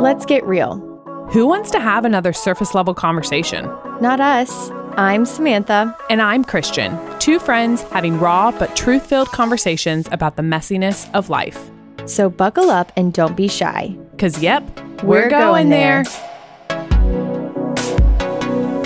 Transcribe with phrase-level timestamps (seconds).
[0.00, 0.78] Let's get real.
[1.30, 3.66] Who wants to have another surface level conversation?
[4.00, 4.70] Not us.
[4.96, 5.94] I'm Samantha.
[6.08, 11.28] And I'm Christian, two friends having raw but truth filled conversations about the messiness of
[11.28, 11.70] life.
[12.06, 13.94] So buckle up and don't be shy.
[14.12, 14.62] Because, yep,
[15.02, 16.04] We're we're, going going, there.
[16.04, 16.84] there.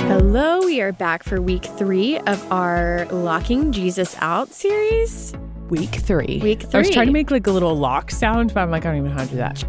[0.08, 5.32] Hello, we are back for week three of our Locking Jesus Out series.
[5.68, 6.40] Week three.
[6.42, 6.70] Week three.
[6.74, 8.98] I was trying to make like a little lock sound, but I'm like, I don't
[8.98, 9.64] even know how to do that.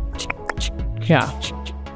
[1.06, 1.30] Yeah.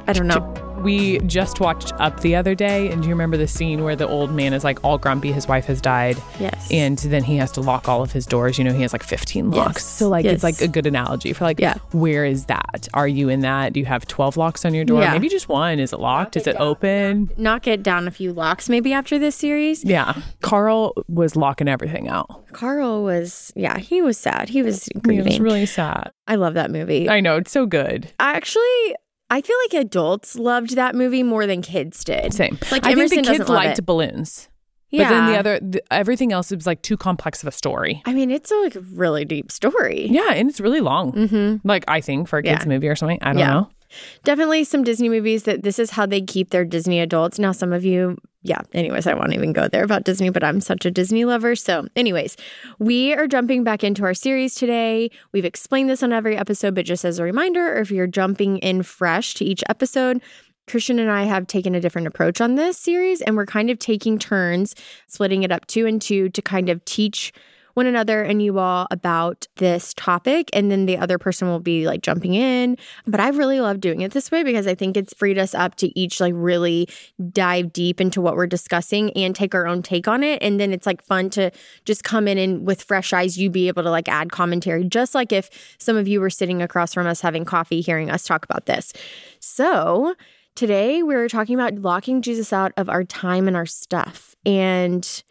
[0.06, 0.59] I don't know.
[0.82, 4.08] We just watched Up the other day, and do you remember the scene where the
[4.08, 5.32] old man is like all grumpy?
[5.32, 6.16] His wife has died.
[6.38, 6.68] Yes.
[6.70, 8.56] And then he has to lock all of his doors.
[8.58, 9.76] You know, he has like 15 locks.
[9.76, 9.84] Yes.
[9.84, 10.34] So, like, Yes.
[10.36, 11.74] it's like a good analogy for like, Yeah.
[11.92, 12.88] where is that?
[12.94, 13.72] Are you in that?
[13.74, 15.02] Do you have 12 locks on your door?
[15.02, 15.12] Yeah.
[15.12, 15.78] Maybe just one.
[15.78, 16.36] Is it locked?
[16.36, 17.30] Is it open?
[17.36, 19.84] Knock it down a few locks maybe after this series.
[19.84, 20.14] Yeah.
[20.40, 22.46] Carl was locking everything out.
[22.52, 24.48] Carl was, yeah, he was sad.
[24.48, 25.24] He was It grieving.
[25.26, 26.10] was really sad.
[26.26, 27.08] I love that movie.
[27.10, 27.36] I know.
[27.36, 28.10] It's so good.
[28.18, 28.94] Actually,
[29.32, 32.34] I feel like adults loved that movie more than kids did.
[32.34, 32.58] Same.
[32.70, 33.86] Like I Emerson think the kids liked it.
[33.86, 34.49] balloons.
[34.90, 35.04] Yeah.
[35.04, 38.02] But then the other, the, everything else, was like too complex of a story.
[38.06, 40.06] I mean, it's a like, really deep story.
[40.10, 41.12] Yeah, and it's really long.
[41.12, 41.66] Mm-hmm.
[41.68, 42.68] Like I think for a kids Yeah.
[42.68, 43.18] movie or something.
[43.22, 43.50] I don't Yeah.
[43.52, 43.70] know.
[44.22, 47.40] Definitely some Disney movies that this is how they keep their Disney adults.
[47.40, 50.60] Now, some of you, yeah, anyways, I won't even go there about Disney, but I'm
[50.60, 51.56] such a Disney lover.
[51.56, 52.36] So, anyways,
[52.78, 55.10] we are jumping back into our series today.
[55.32, 58.58] We've explained this on every episode, but just as a reminder, or if you're jumping
[58.58, 60.22] in fresh to each episode,
[60.66, 63.78] Christian and I have taken a different approach on this series, and we're kind of
[63.78, 64.74] taking turns,
[65.08, 67.32] splitting it up two and two to kind of teach
[67.74, 70.50] one another and you all about this topic.
[70.52, 72.76] And then the other person will be like jumping in.
[73.06, 75.76] But I really love doing it this way because I think it's freed us up
[75.76, 76.88] to each like really
[77.32, 80.42] dive deep into what we're discussing and take our own take on it.
[80.42, 81.50] And then it's like fun to
[81.84, 85.14] just come in and with fresh eyes, you be able to like add commentary, just
[85.14, 88.44] like if some of you were sitting across from us having coffee, hearing us talk
[88.44, 88.92] about this.
[89.38, 90.14] So,
[90.54, 95.22] Today, we're talking about locking Jesus out of our time and our stuff and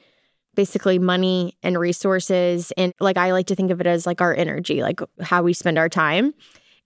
[0.56, 2.72] basically money and resources.
[2.78, 5.54] And like, I like to think of it as like our energy, like how we
[5.54, 6.34] spend our time.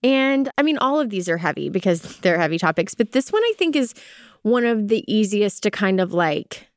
[0.02, 3.42] And I mean, all of these are heavy because they're heavy topics, but this one
[3.42, 3.94] I think is
[4.42, 6.68] one of the easiest to kind of like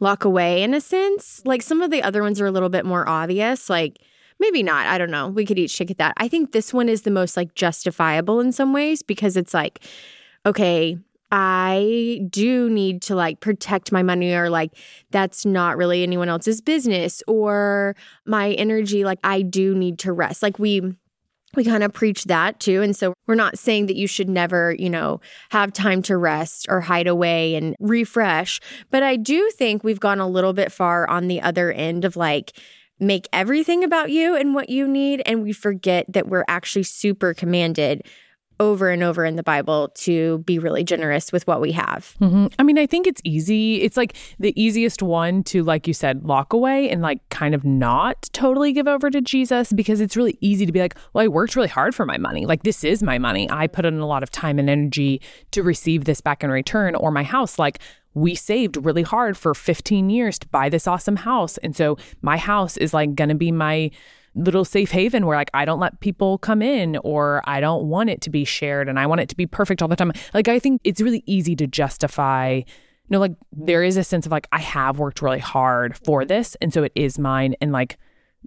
[0.00, 1.42] lock away in a sense.
[1.44, 3.98] Like some of the other ones are a little bit more obvious, like
[4.40, 4.86] maybe not.
[4.86, 5.28] I don't know.
[5.28, 6.14] We could each take at that.
[6.16, 9.84] I think this one is the most like justifiable in some ways because it's like,
[10.46, 10.98] okay,
[11.34, 14.72] I do need to like protect my money or like
[15.10, 20.42] that's not really anyone else's business or my energy like I do need to rest.
[20.42, 20.94] Like we
[21.54, 24.74] we kind of preach that too and so we're not saying that you should never,
[24.78, 28.60] you know, have time to rest or hide away and refresh,
[28.90, 32.14] but I do think we've gone a little bit far on the other end of
[32.14, 32.52] like
[33.00, 37.32] make everything about you and what you need and we forget that we're actually super
[37.32, 38.02] commanded
[38.62, 42.14] over and over in the Bible to be really generous with what we have.
[42.18, 43.82] hmm I mean, I think it's easy.
[43.82, 47.64] It's like the easiest one to, like you said, lock away and like kind of
[47.64, 51.28] not totally give over to Jesus because it's really easy to be like, well, I
[51.28, 52.46] worked really hard for my money.
[52.46, 53.50] Like, this is my money.
[53.50, 56.94] I put in a lot of time and energy to receive this back in return,
[56.94, 57.58] or my house.
[57.58, 57.80] Like,
[58.14, 61.58] we saved really hard for 15 years to buy this awesome house.
[61.58, 63.90] And so my house is like going to be my
[64.34, 68.10] little safe haven where like I don't let people come in or I don't want
[68.10, 70.12] it to be shared and I want it to be perfect all the time.
[70.32, 72.64] Like I think it's really easy to justify you
[73.10, 76.56] know like there is a sense of like I have worked really hard for this
[76.60, 77.98] and so it is mine and like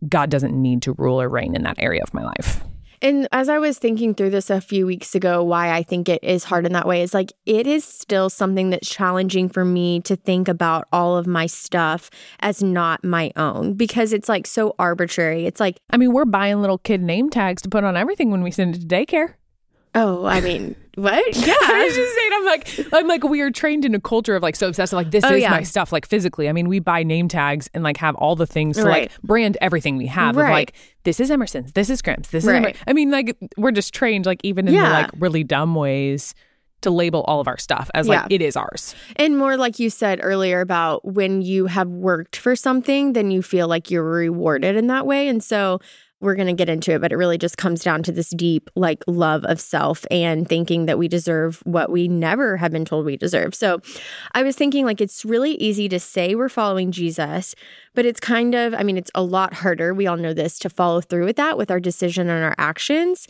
[0.08, 2.64] God doesn't need to rule or reign in that area of my life.
[3.02, 6.24] And as I was thinking through this a few weeks ago, why I think it
[6.24, 10.00] is hard in that way is like it is still something that's challenging for me
[10.02, 14.76] to think about all of my stuff as not my own because it's like so
[14.80, 15.46] arbitrary.
[15.46, 18.44] It's like, I mean, we're buying little kid name tags to put on everything when
[18.44, 19.36] we send it to daycare.
[19.96, 21.36] Oh, I mean, what?
[21.36, 22.32] Yeah, I was just saying.
[22.34, 24.94] I'm like, I'm like, we are trained in a culture of like so obsessed.
[24.94, 25.50] Like this Oh, is yeah.
[25.50, 25.92] my stuff.
[25.92, 28.84] Like physically, I mean, we buy name tags and like have all the things to
[28.84, 29.04] Right.
[29.12, 30.36] like brand everything we have.
[30.38, 30.52] Of Right.
[30.52, 30.74] like,
[31.04, 31.74] this is Emerson's.
[31.74, 32.30] This is Grimm's.
[32.30, 32.56] This Right.
[32.56, 32.60] is.
[32.62, 36.34] Emer-" I mean, like we're just trained like even in the like really dumb ways
[36.82, 38.36] to label all of our stuff as like Yeah.
[38.36, 38.94] it is ours.
[39.16, 43.42] And more like you said earlier about when you have worked for something, then you
[43.42, 45.28] feel like you're rewarded in that way.
[45.28, 45.80] And so
[46.22, 48.70] we're going to get into it, but it really just comes down to this deep,
[48.76, 53.06] like, love of self and thinking that we deserve what we never have been told
[53.06, 53.54] we deserve.
[53.54, 53.80] So
[54.34, 57.54] I was thinking, like, it's really easy to say we're following Jesus,
[57.94, 59.94] but it's kind of, I mean, it's a lot harder.
[59.94, 63.28] We all know this to follow through with that with our decision and our actions.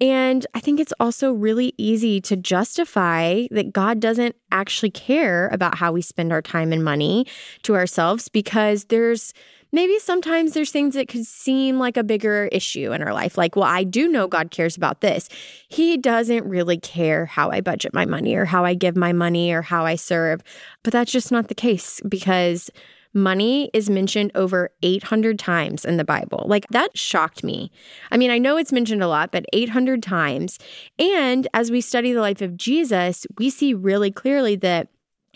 [0.00, 5.76] And I think it's also really easy to justify that God doesn't actually care about
[5.76, 7.26] how we spend our time and money
[7.62, 9.32] to ourselves because there's
[9.72, 13.36] maybe sometimes there's things that could seem like a bigger issue in our life.
[13.36, 15.28] Like, well, I do know God cares about this.
[15.68, 19.52] He doesn't really care how I budget my money or how I give my money
[19.52, 20.42] or how I serve.
[20.82, 22.70] But that's just not the case because
[23.14, 26.44] money is mentioned over 800 times in the Bible.
[26.46, 27.70] Like that shocked me.
[28.10, 30.58] I mean, I know it's mentioned a lot, but 800 times.
[30.98, 34.88] And as we study the life of Jesus, we see really clearly that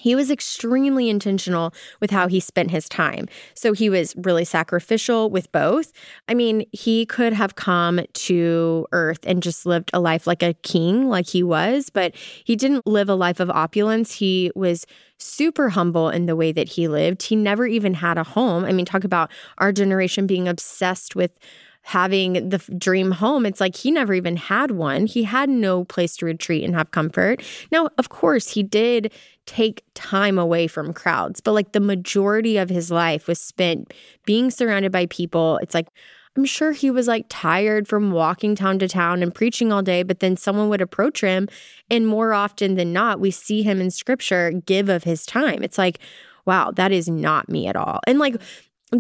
[0.02, 3.28] he was extremely intentional with how he spent his time.
[3.54, 5.93] So he was really sacrificial with both.
[6.26, 10.54] I mean, he could have come to earth and just lived a life like a
[10.54, 14.14] king, like he was, but he didn't live a life of opulence.
[14.14, 14.87] He was
[15.19, 17.22] super humble in the way that he lived.
[17.22, 18.64] He never even had a home.
[18.64, 21.31] I mean, talk about our generation being obsessed with
[21.82, 23.44] having the dream home.
[23.44, 25.06] It's like he never even had one.
[25.06, 27.43] He had no place to retreat and have comfort.
[27.70, 29.12] Now, of course, he did
[29.46, 33.93] take time away from crowds, but like the majority of his life was spent
[34.25, 35.58] being surrounded by people.
[35.58, 35.88] It's like,
[36.37, 40.02] I'm sure he was like tired from walking town to town and preaching all day,
[40.02, 41.49] but then someone would approach him.
[41.90, 45.62] And more often than not, we see him in scripture give of his time.
[45.62, 45.99] It's like,
[46.46, 48.00] wow, that is not me at all.
[48.06, 48.37] And like,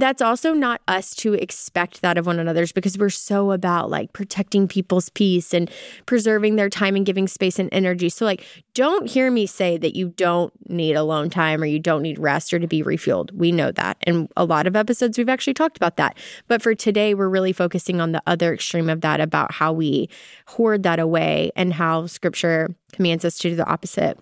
[0.00, 4.12] that's also not us to expect that of one another's because we're so about like
[4.14, 5.70] protecting people's peace and
[6.06, 8.08] preserving their time and giving space and energy.
[8.08, 12.00] So, like, don't hear me say that you don't need alone time or you don't
[12.00, 13.32] need rest or to be refueled.
[13.32, 13.98] We know that.
[14.04, 16.16] And a lot of episodes we've actually talked about that.
[16.48, 20.08] But for today, we're really focusing on the other extreme of that about how we
[20.46, 24.18] hoard that away and how scripture commands us to do the opposite.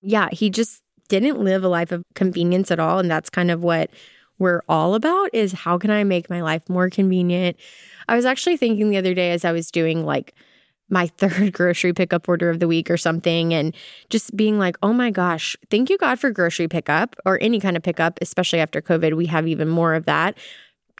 [0.00, 2.98] Yeah, he just didn't live a life of convenience at all.
[2.98, 3.90] And that's kind of what
[4.42, 7.56] we're all about is how can I make my life more convenient?
[8.08, 10.34] I was actually thinking the other day as I was doing like
[10.90, 13.74] my third grocery pickup order of the week or something and
[14.10, 17.76] just being like, oh my gosh, thank you, God, for grocery pickup or any kind
[17.76, 19.16] of pickup, especially after COVID.
[19.16, 20.36] We have even more of that.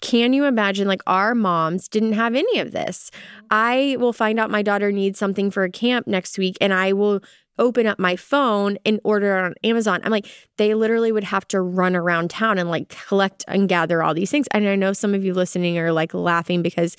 [0.00, 3.11] Can you imagine like our moms didn't have any of this?
[3.11, 3.47] Mm-hmm.
[3.50, 6.93] I will find out my daughter needs something for a camp next week and I
[6.93, 7.23] will
[7.59, 10.01] open up my phone and order on Amazon.
[10.05, 10.27] I'm like,
[10.57, 14.31] they literally would have to run around town and like collect and gather all these
[14.31, 14.47] things.
[14.53, 16.97] And I know some of you listening are like laughing because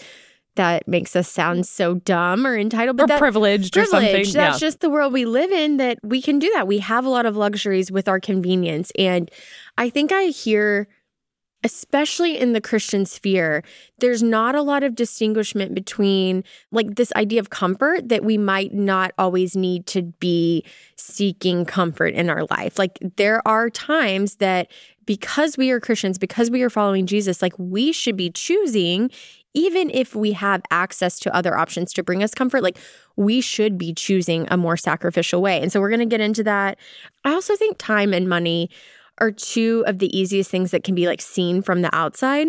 [0.55, 4.33] that makes us sound so dumb or entitled, but or that, privileged, privileged or something.
[4.33, 4.65] That's yeah.
[4.65, 6.67] just the world we live in that we can do that.
[6.67, 8.91] We have a lot of luxuries with our convenience.
[8.97, 9.31] And
[9.77, 10.87] I think I hear
[11.63, 13.63] especially in the Christian sphere,
[13.99, 18.73] there's not a lot of distinguishment between like this idea of comfort that we might
[18.73, 20.65] not always need to be
[20.95, 22.77] seeking comfort in our life.
[22.77, 24.69] Like there are times that
[25.05, 29.09] because we are Christians, because we are following Jesus, like we should be choosing
[29.53, 32.79] even if we have access to other options to bring us comfort, like
[33.15, 35.61] we should be choosing a more sacrificial way.
[35.61, 36.79] And so we're going to get into that.
[37.23, 38.69] I also think time and money
[39.19, 42.47] are two of the easiest things that can be like seen from the outside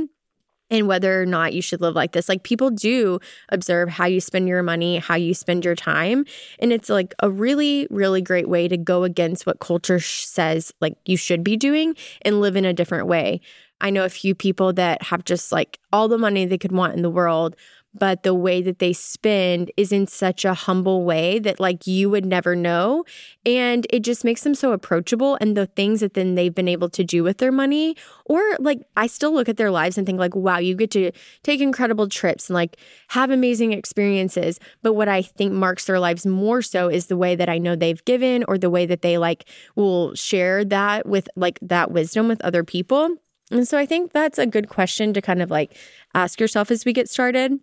[0.70, 2.28] and whether or not you should live like this.
[2.28, 3.20] Like people do
[3.50, 6.24] observe how you spend your money, how you spend your time.
[6.58, 10.96] And it's like a really, really great way to go against what culture says like
[11.04, 13.40] you should be doing and live in a different way.
[13.80, 16.94] I know a few people that have just like all the money they could want
[16.94, 17.56] in the world,
[17.94, 22.10] but the way that they spend is in such a humble way that like you
[22.10, 23.04] would never know.
[23.46, 26.88] And it just makes them so approachable and the things that then they've been able
[26.90, 30.18] to do with their money or like I still look at their lives and think
[30.18, 31.12] like wow you get to
[31.42, 32.76] take incredible trips and like
[33.08, 34.58] have amazing experiences.
[34.82, 37.76] But what I think marks their lives more so is the way that I know
[37.76, 39.44] they've given or the way that they like
[39.76, 43.16] will share that with like that wisdom with other people.
[43.50, 45.76] And so I think that's a good question to kind of like
[46.14, 47.60] ask yourself as we get started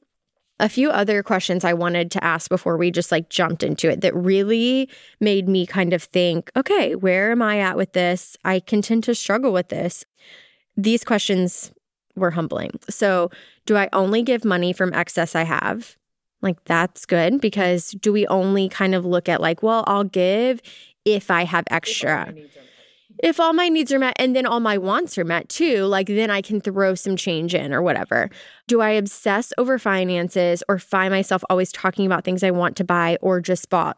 [0.62, 4.02] a few other questions I wanted to ask before we just like jumped into it
[4.02, 4.88] that really
[5.20, 8.38] made me kind of think, okay, where am I at with this?
[8.46, 10.06] I continue to struggle with this.
[10.78, 11.72] These questions
[12.16, 12.72] were humbling.
[12.90, 13.32] So,
[13.66, 15.98] do I only give money from excess I have?
[16.42, 20.62] Like, that's good because do we only kind of look at like, well, I'll give
[21.06, 22.34] if I have extra?
[22.38, 22.56] if
[23.40, 26.30] all my needs are met and then all my wants are met too, like then
[26.30, 28.30] I can throw some change in or whatever.
[28.68, 32.84] Do I obsess over finances or find myself always talking about things I want to
[32.84, 33.98] buy or just bought?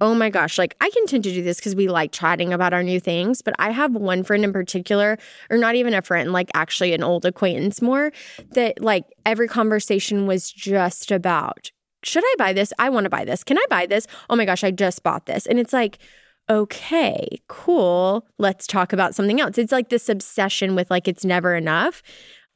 [0.00, 2.72] Oh my gosh, like I can tend to do this because we like chatting about
[2.72, 5.16] our new things, but I have one friend in particular,
[5.48, 8.12] or not even a friend, like actually an old acquaintance more,
[8.54, 11.70] that like every conversation was just about
[12.04, 12.72] should I buy this?
[12.78, 13.44] I want to buy this.
[13.44, 14.06] Can I buy this?
[14.28, 15.46] Oh my gosh, I just bought this.
[15.46, 15.98] And it's like,
[16.50, 19.58] okay, cool, let's talk about something else.
[19.58, 22.02] It's like this obsession with like it's never enough.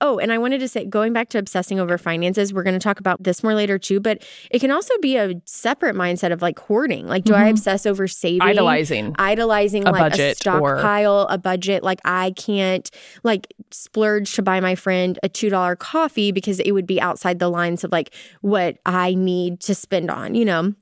[0.02, 2.82] Oh, and I wanted to say, going back to obsessing over finances, we're going to
[2.82, 6.42] talk about this more later too, but it can also be a separate mindset of
[6.42, 7.06] like hoarding.
[7.06, 7.50] Like, do I mm-hmm.
[7.50, 8.42] obsess over saving?
[8.42, 9.14] Idolizing.
[9.18, 11.82] idolizing A like a budget or- stockpile, a budget.
[11.82, 12.90] Like I can't
[13.22, 17.38] like splurge to buy my friend a two dollar coffee because it would be outside
[17.38, 20.34] the lines of like what I need to spend on.
[20.34, 20.74] You know.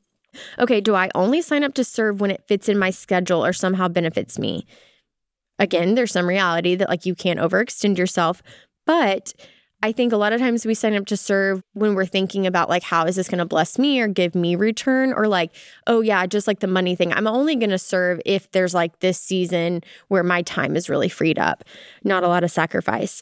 [0.58, 3.52] Okay, do I only sign up to serve when it fits in my schedule or
[3.52, 4.66] somehow benefits me?
[5.58, 8.42] Again, there's some reality that like you can't overextend yourself,
[8.86, 9.34] but
[9.84, 12.70] I think a lot of times we sign up to serve when we're thinking about
[12.70, 15.54] like how is this going to bless me or give me return or like
[15.86, 17.12] oh yeah, just like the money thing.
[17.12, 21.10] I'm only going to serve if there's like this season where my time is really
[21.10, 21.64] freed up.
[22.02, 23.20] Not a lot of sacrifice.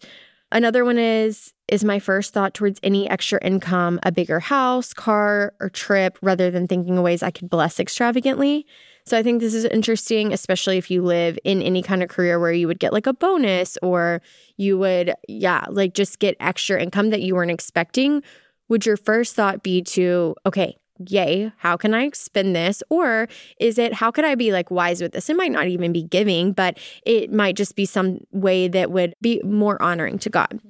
[0.53, 5.55] Another one is is my first thought towards any extra income a bigger house, car,
[5.59, 8.67] or trip rather than thinking of ways I could bless extravagantly.
[9.07, 12.39] So I think this is interesting, especially if you live in any kind of career
[12.39, 14.21] where you would get like a bonus or
[14.59, 18.23] you would, yeah, like just get extra income that you weren't expecting.
[18.69, 20.77] Would your first thought be to, okay,
[21.09, 22.83] yay, how can I spend this?
[22.91, 25.31] Or is it, how could I be like wise with this?
[25.31, 29.15] It might not even be giving, but it might just be some way that would
[29.23, 30.61] be more honoring to God.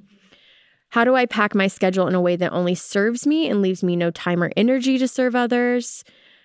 [0.92, 3.82] How do I pack my schedule in a way that only serves me and leaves
[3.82, 6.04] me no time or energy to serve others?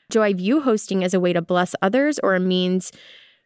[0.09, 2.93] Do I view hosting as a way to bless others or a means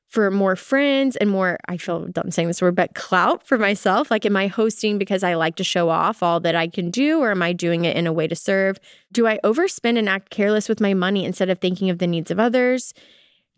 [0.09, 4.11] for more friends and more, I feel dumb saying this word, but clout for myself?
[4.11, 7.19] Like, am I hosting because I like to show off all that I can do,
[7.19, 8.77] or am I doing it in a way to serve?
[9.11, 12.29] Do I overspend and act careless with my money instead of thinking of the needs
[12.29, 12.93] of others?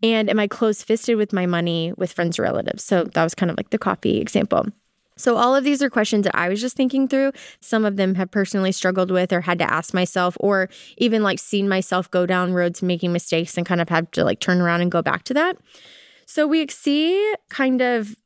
[0.02, 2.84] And am I close fisted with my money with friends or relatives?
[2.84, 4.68] So that was kind of like the coffee example.
[5.16, 7.32] So, all of these are questions that I was just thinking through.
[7.60, 11.38] Some of them have personally struggled with or had to ask myself, or even like
[11.38, 14.80] seen myself go down roads making mistakes and kind of have to like turn around
[14.80, 15.56] and go back to that.
[16.26, 18.16] So, we see kind of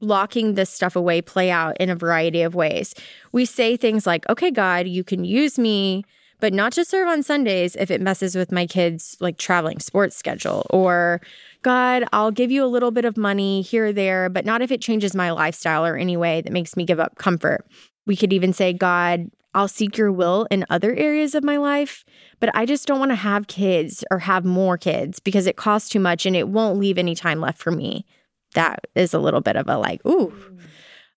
[0.00, 2.94] locking this stuff away play out in a variety of ways.
[3.32, 6.04] We say things like, okay, God, you can use me,
[6.40, 10.16] but not to serve on Sundays if it messes with my kids' like traveling sports
[10.16, 11.20] schedule, or
[11.62, 14.70] God, I'll give you a little bit of money here or there, but not if
[14.70, 17.66] it changes my lifestyle or any way that makes me give up comfort.
[18.06, 22.04] We could even say, God, I'll seek your will in other areas of my life,
[22.38, 25.88] but I just don't want to have kids or have more kids because it costs
[25.88, 28.06] too much and it won't leave any time left for me.
[28.54, 30.32] That is a little bit of a like, ooh.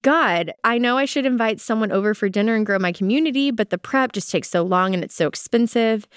[0.02, 3.70] God, I know I should invite someone over for dinner and grow my community, but
[3.70, 6.08] the prep just takes so long and it's so expensive.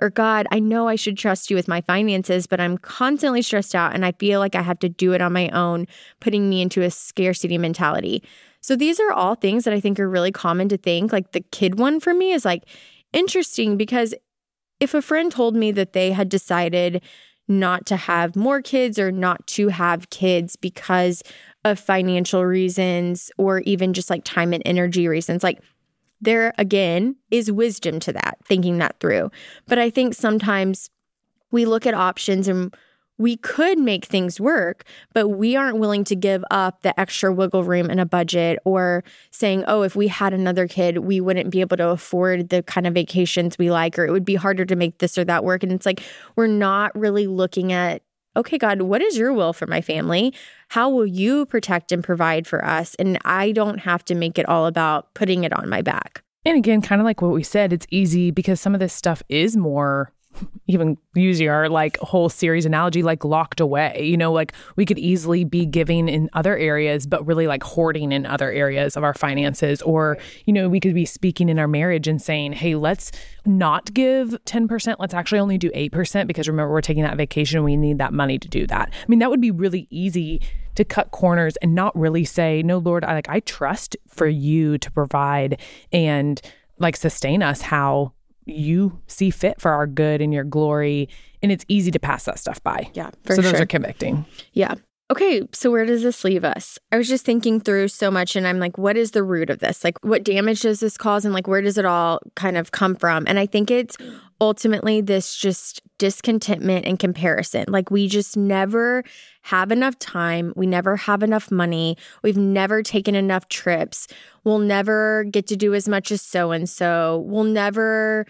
[0.00, 3.74] Or, God, I know I should trust you with my finances, but I'm constantly stressed
[3.74, 5.86] out and I feel like I have to do it on my own,
[6.20, 8.22] putting me into a scarcity mentality.
[8.60, 11.12] So, these are all things that I think are really common to think.
[11.12, 12.64] Like the kid one for me is like
[13.12, 14.14] interesting because
[14.80, 17.02] if a friend told me that they had decided
[17.46, 21.22] not to have more kids or not to have kids because
[21.64, 25.60] of financial reasons or even just like time and energy reasons, like
[26.24, 29.30] there again is wisdom to that, thinking that through.
[29.66, 30.90] But I think sometimes
[31.50, 32.74] we look at options and
[33.16, 37.62] we could make things work, but we aren't willing to give up the extra wiggle
[37.62, 41.60] room in a budget or saying, oh, if we had another kid, we wouldn't be
[41.60, 44.74] able to afford the kind of vacations we like, or it would be harder to
[44.74, 45.62] make this or that work.
[45.62, 46.02] And it's like,
[46.34, 48.02] we're not really looking at,
[48.36, 50.34] okay, God, what is your will for my family?
[50.68, 52.94] How will you protect and provide for us?
[52.96, 56.22] And I don't have to make it all about putting it on my back.
[56.44, 59.22] And again, kind of like what we said, it's easy because some of this stuff
[59.28, 60.12] is more
[60.66, 64.02] even using our like whole series analogy like locked away.
[64.04, 68.12] You know like we could easily be giving in other areas but really like hoarding
[68.12, 69.82] in other areas of our finances.
[69.82, 73.12] Or you know we could be speaking in our marriage and saying hey let's
[73.46, 77.62] not give 10% let's actually only do 8% because remember we're taking that vacation.
[77.62, 78.90] We need that money to do that.
[78.92, 80.40] I mean that would be really easy
[80.74, 84.76] to cut corners and not really say no lord i like i trust for you
[84.78, 85.60] to provide
[85.92, 86.40] and
[86.78, 88.12] like sustain us how
[88.46, 91.08] you see fit for our good and your glory.
[91.42, 92.90] And it's easy to pass that stuff by.
[92.94, 93.62] Yeah, for so those sure.
[93.62, 94.26] are convicting.
[94.52, 94.74] Yeah.
[95.10, 96.78] Okay, so where does this leave us?
[96.90, 99.58] I was just thinking through so much and I'm like, what is the root of
[99.58, 99.84] this?
[99.84, 101.26] Like, what damage does this cause?
[101.26, 103.24] And like, where does it all kind of come from?
[103.26, 103.98] And I think it's
[104.40, 107.64] ultimately this just discontentment and comparison.
[107.68, 109.04] Like, we just never
[109.42, 110.52] have enough time.
[110.56, 111.96] We never have enough money.
[112.22, 114.08] We've never taken enough trips.
[114.44, 117.24] We'll never get to do as much as so and so.
[117.26, 118.26] We'll never,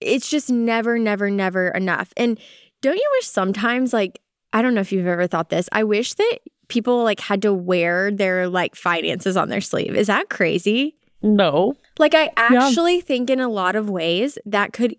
[0.00, 2.12] it's just never, never, never enough.
[2.16, 2.38] And
[2.82, 4.20] don't you wish sometimes, like,
[4.52, 5.68] I don't know if you've ever thought this.
[5.72, 9.94] I wish that people like had to wear their like finances on their sleeve.
[9.94, 10.96] Is that crazy?
[11.22, 11.74] No.
[11.98, 14.96] Like I actually think in a lot of ways that could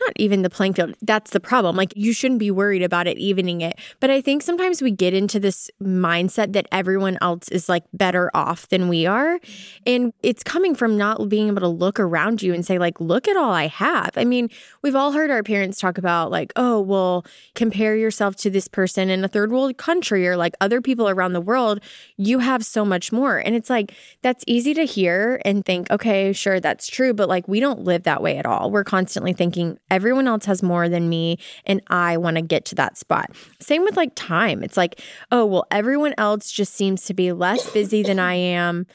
[0.00, 0.94] not even the playing field.
[1.02, 1.76] That's the problem.
[1.76, 3.78] Like you shouldn't be worried about it evening it.
[4.00, 8.30] But I think sometimes we get into this mindset that everyone else is like better
[8.34, 9.38] off than we are.
[9.86, 13.28] And it's coming from not being able to look around you and say like look
[13.28, 14.10] at all I have.
[14.16, 14.50] I mean,
[14.82, 17.24] we've all heard our parents talk about like, "Oh, well,
[17.54, 21.32] compare yourself to this person in a third world country or like other people around
[21.32, 21.80] the world.
[22.16, 26.32] You have so much more." And it's like that's easy to hear and think, "Okay,
[26.32, 28.70] sure, that's true." But like we don't live that way at all.
[28.70, 32.74] We're constantly thinking everyone else has more than me and I want to get to
[32.76, 33.30] that spot.
[33.60, 34.62] Same with like time.
[34.62, 35.00] It's like,
[35.30, 38.86] oh, well, everyone else just seems to be less busy than I am,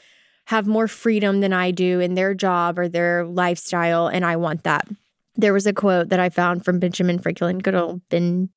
[0.46, 4.64] have more freedom than I do in their job or their lifestyle, and I want
[4.64, 4.88] that.
[5.36, 8.50] There was a quote that I found from Benjamin Franklin, good old Ben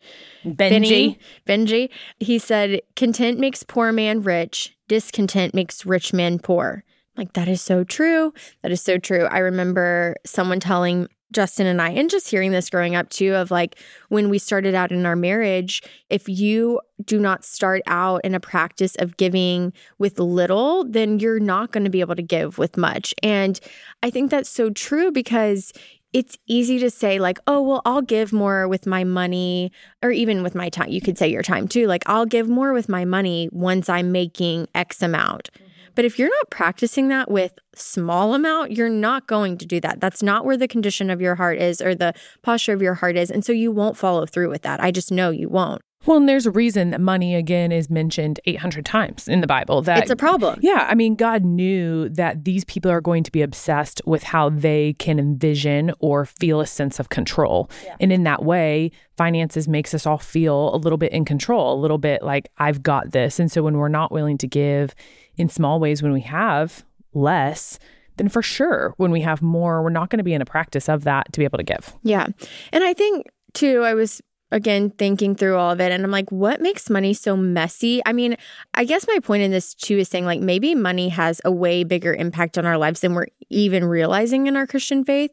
[0.43, 1.17] Benji.
[1.47, 1.89] Benji.
[2.19, 6.83] He said, Content makes poor man rich, discontent makes rich man poor.
[7.15, 8.33] Like, that is so true.
[8.63, 9.25] That is so true.
[9.25, 13.51] I remember someone telling Justin and I, and just hearing this growing up too, of
[13.51, 13.77] like
[14.09, 18.39] when we started out in our marriage, if you do not start out in a
[18.39, 22.77] practice of giving with little, then you're not going to be able to give with
[22.77, 23.13] much.
[23.21, 23.59] And
[24.01, 25.73] I think that's so true because
[26.13, 29.71] it's easy to say, like, oh, well, I'll give more with my money,
[30.03, 30.89] or even with my time.
[30.89, 31.87] You could say your time too.
[31.87, 35.49] Like, I'll give more with my money once I'm making X amount.
[35.53, 35.72] Mm-hmm.
[35.95, 39.99] But if you're not practicing that with small amount, you're not going to do that.
[39.99, 43.15] That's not where the condition of your heart is or the posture of your heart
[43.15, 43.29] is.
[43.29, 44.81] And so you won't follow through with that.
[44.81, 45.81] I just know you won't.
[46.05, 49.81] Well, and there's a reason that money again is mentioned 800 times in the Bible.
[49.81, 50.59] That it's a problem.
[50.61, 54.49] Yeah, I mean, God knew that these people are going to be obsessed with how
[54.49, 57.95] they can envision or feel a sense of control, yeah.
[57.99, 61.79] and in that way, finances makes us all feel a little bit in control, a
[61.79, 63.39] little bit like I've got this.
[63.39, 64.95] And so when we're not willing to give
[65.37, 66.83] in small ways, when we have
[67.13, 67.79] less,
[68.17, 70.89] then for sure, when we have more, we're not going to be in a practice
[70.89, 71.93] of that to be able to give.
[72.03, 72.27] Yeah,
[72.71, 74.21] and I think too, I was
[74.53, 78.01] again thinking through all of it and I'm like what makes money so messy?
[78.05, 78.37] I mean,
[78.73, 81.83] I guess my point in this too is saying like maybe money has a way
[81.83, 85.31] bigger impact on our lives than we're even realizing in our Christian faith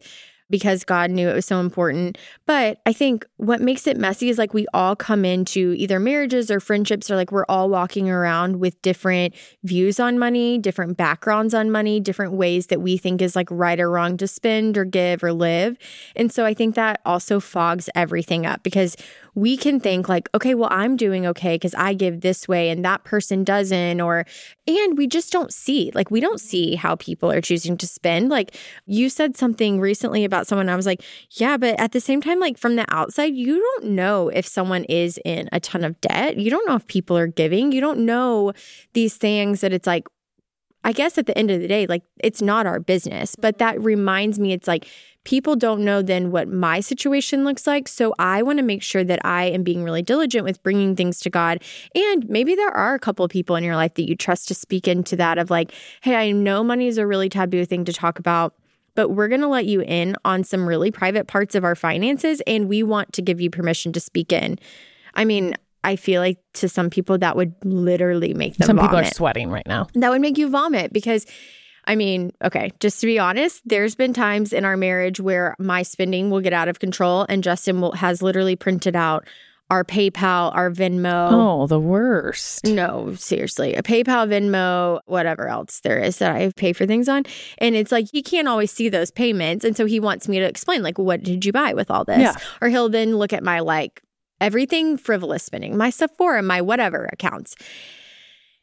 [0.50, 2.19] because God knew it was so important.
[2.45, 6.50] But I think what makes it messy is like we all come into either marriages
[6.50, 11.54] or friendships, or like we're all walking around with different views on money, different backgrounds
[11.54, 14.85] on money, different ways that we think is like right or wrong to spend or
[14.85, 15.78] give or live.
[16.16, 18.97] And so I think that also fogs everything up because
[19.37, 22.85] we can think like, okay, well, I'm doing okay because I give this way and
[22.85, 24.27] that person doesn't, or,
[24.66, 28.29] and we just don't see, like, we don't see how people are choosing to spend.
[28.29, 32.20] Like, you said something recently about someone, I was like, yeah, but at the same
[32.20, 36.00] time, like, from the outside, you don't know if someone is in a ton of
[36.00, 36.38] debt.
[36.38, 37.72] You don't know if people are giving.
[37.72, 38.53] You don't know
[38.92, 40.07] these things that it's like,
[40.83, 43.76] I guess at the end of the day, like it's not our business, but mm-hmm.
[43.76, 44.87] that reminds me it's like
[45.24, 47.87] people don't know then what my situation looks like.
[47.87, 51.20] So I want to make sure that I am being really diligent with bringing things
[51.20, 51.62] to God.
[51.94, 54.55] And maybe there are a couple of people in your life that you trust to
[54.55, 57.92] speak into that of like, hey, I know money is a really taboo thing to
[57.92, 58.55] talk about
[59.01, 62.43] but we're going to let you in on some really private parts of our finances
[62.47, 64.59] and we want to give you permission to speak in.
[65.15, 68.91] I mean, I feel like to some people that would literally make them Some vomit.
[68.91, 69.87] people are sweating right now.
[69.95, 71.25] That would make you vomit because
[71.87, 75.83] I mean, okay, just to be honest, there's been times in our marriage where my
[75.83, 79.27] spending will get out of control and Justin will has literally printed out
[79.70, 81.28] our PayPal, our Venmo.
[81.30, 82.64] Oh, the worst.
[82.64, 83.74] No, seriously.
[83.74, 87.22] A PayPal, Venmo, whatever else there is that I pay for things on.
[87.59, 89.64] And it's like he can't always see those payments.
[89.64, 92.18] And so he wants me to explain, like, what did you buy with all this?
[92.18, 92.35] Yeah.
[92.61, 94.02] Or he'll then look at my like
[94.40, 97.54] everything frivolous spending, my Sephora, my whatever accounts.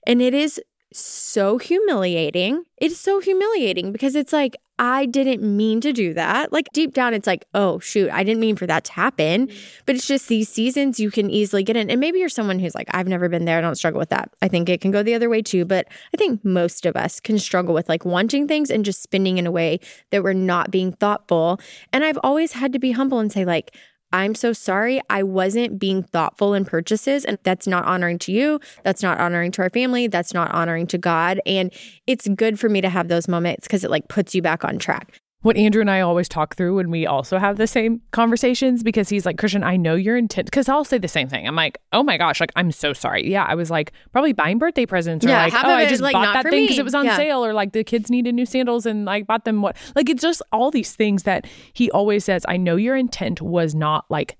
[0.05, 0.61] And it is
[0.93, 2.63] so humiliating.
[2.77, 6.53] It's so humiliating because it's like, I didn't mean to do that.
[6.53, 9.47] Like deep down, it's like, oh, shoot, I didn't mean for that to happen.
[9.47, 9.57] Mm-hmm.
[9.85, 11.89] But it's just these seasons you can easily get in.
[11.89, 13.57] And maybe you're someone who's like, I've never been there.
[13.57, 14.29] I don't struggle with that.
[14.41, 15.65] I think it can go the other way too.
[15.65, 19.39] But I think most of us can struggle with like wanting things and just spending
[19.39, 19.79] in a way
[20.11, 21.59] that we're not being thoughtful.
[21.91, 23.75] And I've always had to be humble and say, like,
[24.11, 25.01] I'm so sorry.
[25.09, 28.59] I wasn't being thoughtful in purchases, and that's not honoring to you.
[28.83, 30.07] That's not honoring to our family.
[30.07, 31.41] That's not honoring to God.
[31.45, 31.73] And
[32.05, 34.77] it's good for me to have those moments because it like puts you back on
[34.79, 38.81] track what Andrew and I always talk through when we also have the same conversations
[38.81, 40.47] because he's like, Christian, I know your intent.
[40.47, 41.47] Because I'll say the same thing.
[41.47, 43.29] I'm like, oh my gosh, like, I'm so sorry.
[43.29, 46.13] Yeah, I was like, probably buying birthday presents or Yeah, like, oh, I just like,
[46.13, 46.65] bought not that for thing me.
[46.67, 47.15] because it was on Yeah.
[47.15, 49.77] sale or like the kids needed new sandals and like bought them what.
[49.95, 53.75] Like, it's just all these things that he always says, I know your intent was
[53.75, 54.37] not like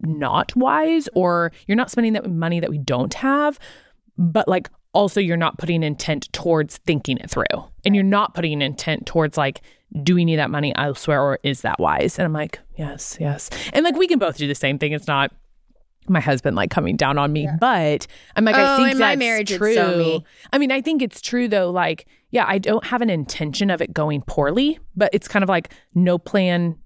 [0.00, 3.60] not wise or you're not spending that money that we don't have,
[4.18, 7.44] but like, also you're not putting intent towards thinking it through.
[7.84, 9.62] And you're not putting intent towards like,
[10.02, 12.18] do we need that money elsewhere or is that wise?
[12.18, 13.50] And I'm like, yes, yes.
[13.72, 14.92] And like we can both do the same thing.
[14.92, 15.32] It's not
[16.08, 17.56] my husband like coming down on me, yeah.
[17.60, 19.74] but I'm like, oh, I think my marriage, true.
[19.74, 20.24] So me.
[20.52, 21.70] I mean, I think it's true though.
[21.70, 25.48] Like, yeah, I don't have an intention of it going poorly, but it's kind of
[25.48, 26.76] like no plan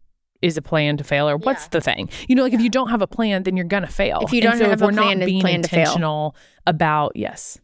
[0.43, 1.69] is a plan to fail or what's yeah.
[1.71, 2.59] the thing you know like yeah.
[2.59, 4.75] if you don't have a plan then you're gonna fail if you don't so have
[4.75, 7.59] if we're a plan, not being plan intentional about yes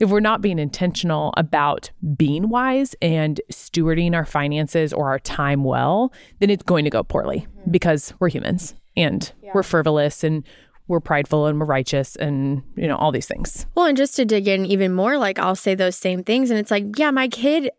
[0.00, 5.64] if we're not being intentional about being wise and stewarding our finances or our time
[5.64, 7.70] well then it's going to go poorly mm-hmm.
[7.70, 9.50] because we're humans and yeah.
[9.54, 10.44] we're frivolous and
[10.88, 14.24] we're prideful and we're righteous and you know all these things well and just to
[14.24, 17.28] dig in even more like i'll say those same things and it's like yeah my
[17.28, 17.70] kid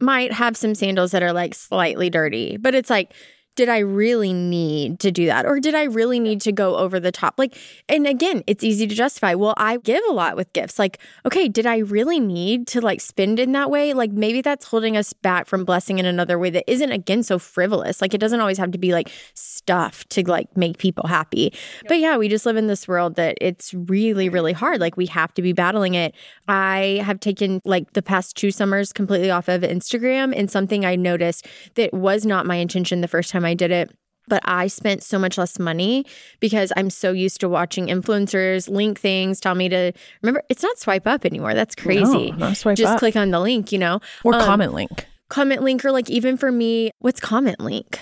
[0.00, 3.12] might have some sandals that are like slightly dirty but it's like
[3.56, 5.44] did I really need to do that?
[5.44, 7.34] Or did I really need to go over the top?
[7.36, 7.56] Like,
[7.88, 9.34] and again, it's easy to justify.
[9.34, 10.78] Well, I give a lot with gifts.
[10.78, 13.92] Like, okay, did I really need to like spend in that way?
[13.92, 17.38] Like, maybe that's holding us back from blessing in another way that isn't, again, so
[17.38, 18.00] frivolous.
[18.00, 21.52] Like, it doesn't always have to be like stuff to like make people happy.
[21.52, 21.88] Yep.
[21.88, 24.80] But yeah, we just live in this world that it's really, really hard.
[24.80, 26.14] Like, we have to be battling it.
[26.48, 30.96] I have taken like the past two summers completely off of Instagram and something I
[30.96, 33.90] noticed that was not my intention the first time time I did it
[34.30, 36.06] but I spent so much less money
[36.38, 40.78] because I'm so used to watching influencers link things, tell me to remember it's not
[40.78, 41.52] swipe up anymore.
[41.52, 42.30] That's crazy.
[42.30, 42.98] No, Just up.
[43.00, 45.06] click on the link, you know, or um, comment link.
[45.28, 47.98] Comment link, or like even for me, what's comment link?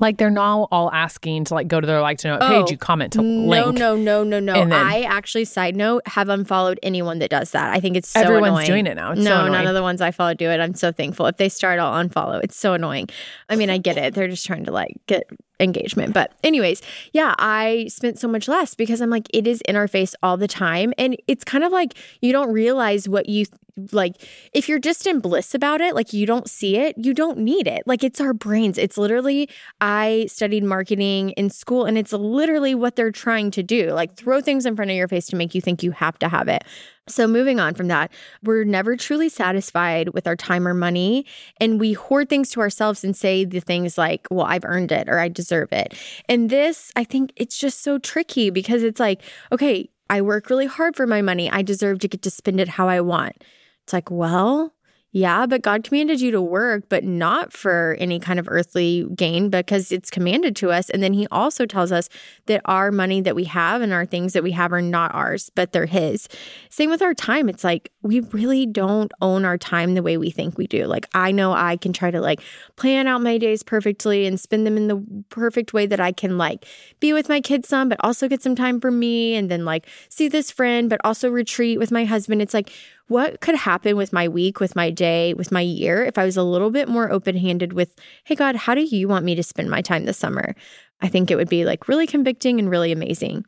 [0.00, 2.70] Like they're now all asking to like go to their like to know oh, page,
[2.70, 3.78] you comment to no, link.
[3.78, 4.76] No, no, no, no, no.
[4.76, 7.74] I actually, side note, have unfollowed anyone that does that.
[7.74, 8.66] I think it's so Everyone's annoying.
[8.66, 9.12] doing it now.
[9.12, 10.60] It's no, so none of the ones I follow do it.
[10.60, 11.26] I'm so thankful.
[11.26, 12.42] If they start, I'll unfollow.
[12.42, 13.08] It's so annoying.
[13.48, 14.14] I mean, I get it.
[14.14, 15.28] They're just trying to like get
[15.60, 16.14] engagement.
[16.14, 19.88] But, anyways, yeah, I spent so much less because I'm like, it is in our
[19.88, 20.92] face all the time.
[20.98, 23.46] And it's kind of like you don't realize what you
[23.92, 24.16] like.
[24.52, 27.66] If you're just in bliss about it, like you don't see it, you don't need
[27.66, 27.84] it.
[27.86, 28.78] Like it's our brains.
[28.78, 29.48] It's literally,
[29.80, 34.40] I studied marketing in school and it's literally what they're trying to do like throw
[34.40, 36.64] things in front of your face to make you think you have to have it.
[37.08, 38.10] So, moving on from that,
[38.42, 41.26] we're never truly satisfied with our time or money.
[41.60, 45.08] And we hoard things to ourselves and say the things like, well, I've earned it
[45.08, 45.94] or I deserve it.
[46.28, 50.66] And this, I think it's just so tricky because it's like, okay, I work really
[50.66, 51.50] hard for my money.
[51.50, 53.44] I deserve to get to spend it how I want.
[53.84, 54.74] It's like, well,
[55.10, 59.48] yeah, but God commanded you to work, but not for any kind of earthly gain
[59.48, 60.90] because it's commanded to us.
[60.90, 62.10] And then He also tells us
[62.44, 65.50] that our money that we have and our things that we have are not ours,
[65.54, 66.28] but they're His.
[66.68, 67.48] Same with our time.
[67.48, 70.84] It's like we really don't own our time the way we think we do.
[70.84, 72.42] Like, I know I can try to like
[72.76, 76.36] plan out my days perfectly and spend them in the perfect way that I can
[76.36, 76.66] like
[77.00, 79.86] be with my kids some, but also get some time for me and then like
[80.10, 82.42] see this friend, but also retreat with my husband.
[82.42, 82.70] It's like,
[83.08, 86.36] what could happen with my week, with my day, with my year if I was
[86.36, 89.42] a little bit more open handed with, hey, God, how do you want me to
[89.42, 90.54] spend my time this summer?
[91.00, 93.44] I think it would be like really convicting and really amazing.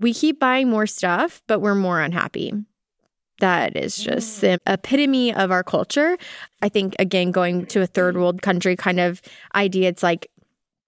[0.00, 2.52] We keep buying more stuff, but we're more unhappy.
[3.40, 4.40] That is just mm.
[4.40, 6.16] the epitome of our culture.
[6.62, 9.20] I think, again, going to a third world country kind of
[9.54, 10.30] idea, it's like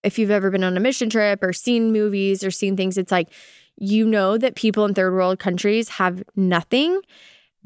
[0.05, 3.11] if you've ever been on a mission trip or seen movies or seen things, it's
[3.11, 3.29] like
[3.77, 7.01] you know that people in third world countries have nothing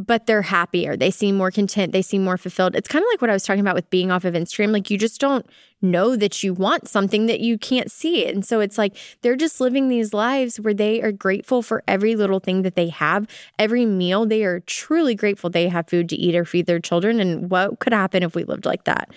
[0.07, 0.97] but they're happier.
[0.97, 1.93] They seem more content.
[1.93, 2.75] They seem more fulfilled.
[2.75, 4.73] It's kind of like what I was talking about with being off of Instagram.
[4.73, 5.47] Like you just don't
[5.83, 8.27] know that you want something that you can't see.
[8.27, 12.17] And so it's like they're just living these lives where they are grateful for every
[12.17, 13.27] little thing that they have,
[13.59, 14.27] every meal.
[14.27, 17.21] They are truly grateful they have food to eat or feed their children.
[17.21, 19.11] And what could happen if we lived like that?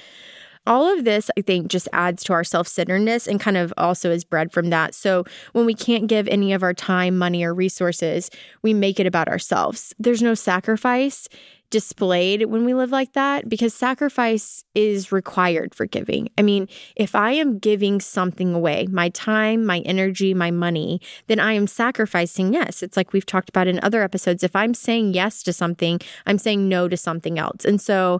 [0.65, 4.11] All of this, I think, just adds to our self centeredness and kind of also
[4.11, 4.95] is bred from that.
[4.95, 8.29] So when we can't give any of our time, money, or resources,
[8.61, 9.93] we make it about ourselves.
[9.99, 11.27] There's no sacrifice
[11.73, 16.29] displayed when we live like that because sacrifice is required for giving.
[16.37, 21.39] I mean, if I am giving something away, my time, my energy, my money, then
[21.39, 22.83] I am sacrificing yes.
[22.83, 24.43] It's like we've talked about in other episodes.
[24.43, 27.65] If I'm saying yes to something, I'm saying no to something else.
[27.65, 28.19] And so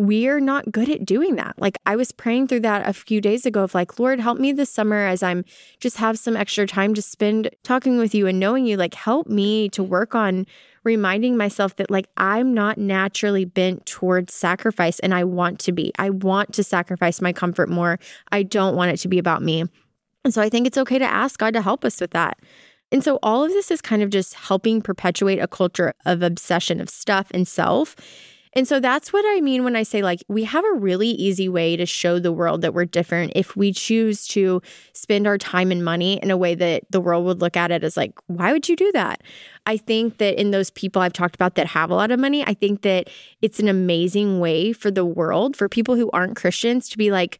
[0.00, 1.54] we're not good at doing that.
[1.58, 4.50] Like I was praying through that a few days ago of like, Lord, help me
[4.50, 5.44] this summer as I'm
[5.78, 8.78] just have some extra time to spend talking with you and knowing you.
[8.78, 10.46] Like, help me to work on
[10.84, 15.92] reminding myself that like I'm not naturally bent towards sacrifice and I want to be.
[15.98, 17.98] I want to sacrifice my comfort more.
[18.32, 19.64] I don't want it to be about me.
[20.24, 22.38] And so I think it's okay to ask God to help us with that.
[22.90, 26.80] And so all of this is kind of just helping perpetuate a culture of obsession
[26.80, 27.94] of stuff and self
[28.52, 31.48] And so that's what I mean when I say, like, we have a really easy
[31.48, 34.60] way to show the world that we're different if we choose to
[34.92, 37.84] spend our time and money in a way that the world would look at it
[37.84, 39.22] as, like, why would you do that?
[39.66, 42.44] I think that in those people I've talked about that have a lot of money,
[42.44, 43.08] I think that
[43.40, 47.38] it's an amazing way for the world, for people who aren't Christians to be like,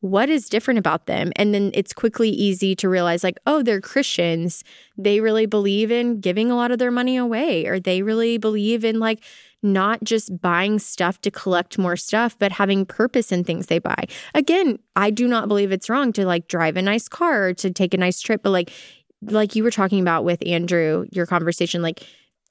[0.00, 1.30] what is different about them?
[1.36, 4.64] And then it's quickly easy to realize, like, oh, they're Christians.
[4.96, 8.84] They really believe in giving a lot of their money away, or they really believe
[8.84, 9.22] in like
[9.62, 14.04] not just buying stuff to collect more stuff, but having purpose in things they buy.
[14.34, 17.70] Again, I do not believe it's wrong to like drive a nice car or to
[17.70, 18.72] take a nice trip, but like,
[19.22, 22.06] like you were talking about with Andrew, your conversation, like,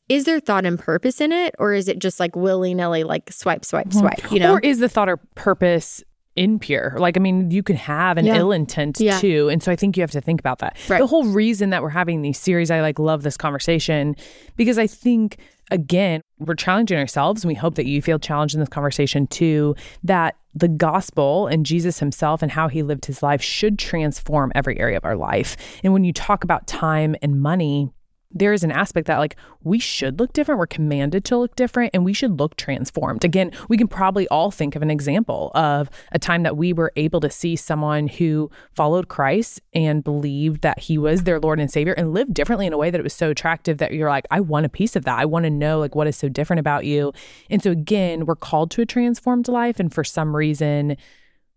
[0.08, 3.32] is there thought and purpose in it, or is it just like willy nilly, like
[3.32, 4.32] swipe, swipe, swipe?
[4.32, 6.04] You know, or is the thought or purpose
[6.36, 6.96] impure.
[6.98, 8.38] Like, I mean, you can have an yeah.
[8.38, 9.20] ill intent yeah.
[9.20, 9.50] too.
[9.50, 10.78] And so I think you have to think about that.
[10.88, 11.00] Right.
[11.00, 14.16] The whole reason that we're having these series, I like love this conversation
[14.56, 15.38] because I think,
[15.72, 17.44] again, we're challenging ourselves.
[17.44, 21.66] And we hope that you feel challenged in this conversation too, that the gospel and
[21.66, 25.56] Jesus himself and how he lived his life should transform every area of our life.
[25.84, 27.92] And when you talk about time and money,
[28.32, 31.92] there is an aspect that like we should look different we're commanded to look different
[31.94, 33.24] and we should look transformed.
[33.24, 36.92] Again we can probably all think of an example of a time that we were
[36.96, 41.72] able to see someone who followed christ and believed that he was their lord and
[41.72, 44.28] savior and lived differently in a way that it was so attractive that you're like
[44.30, 45.20] i want a piece of that.
[45.20, 47.14] I want to know like what is so different about you.
[47.50, 50.98] And so again we're called to a transformed life and for some reason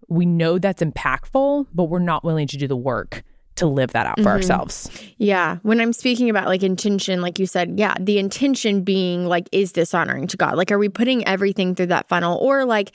[0.09, 3.23] we know that's impactful but we're not willing to do the work
[3.57, 4.29] to live that out for mm-hmm.
[4.29, 4.91] ourselves.
[5.19, 5.59] Yeah.
[5.63, 9.73] When I'm speaking about like intention, like you said, yeah, the intention being like, is
[9.73, 10.57] this honoring to God?
[10.57, 12.39] Like, are we putting everything through that funnel?
[12.39, 12.93] Or like,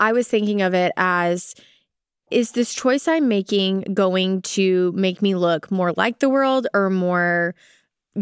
[0.00, 1.54] I was thinking of it as,
[2.30, 6.90] is this choice I'm making going to make me look more like the world or
[6.90, 7.54] more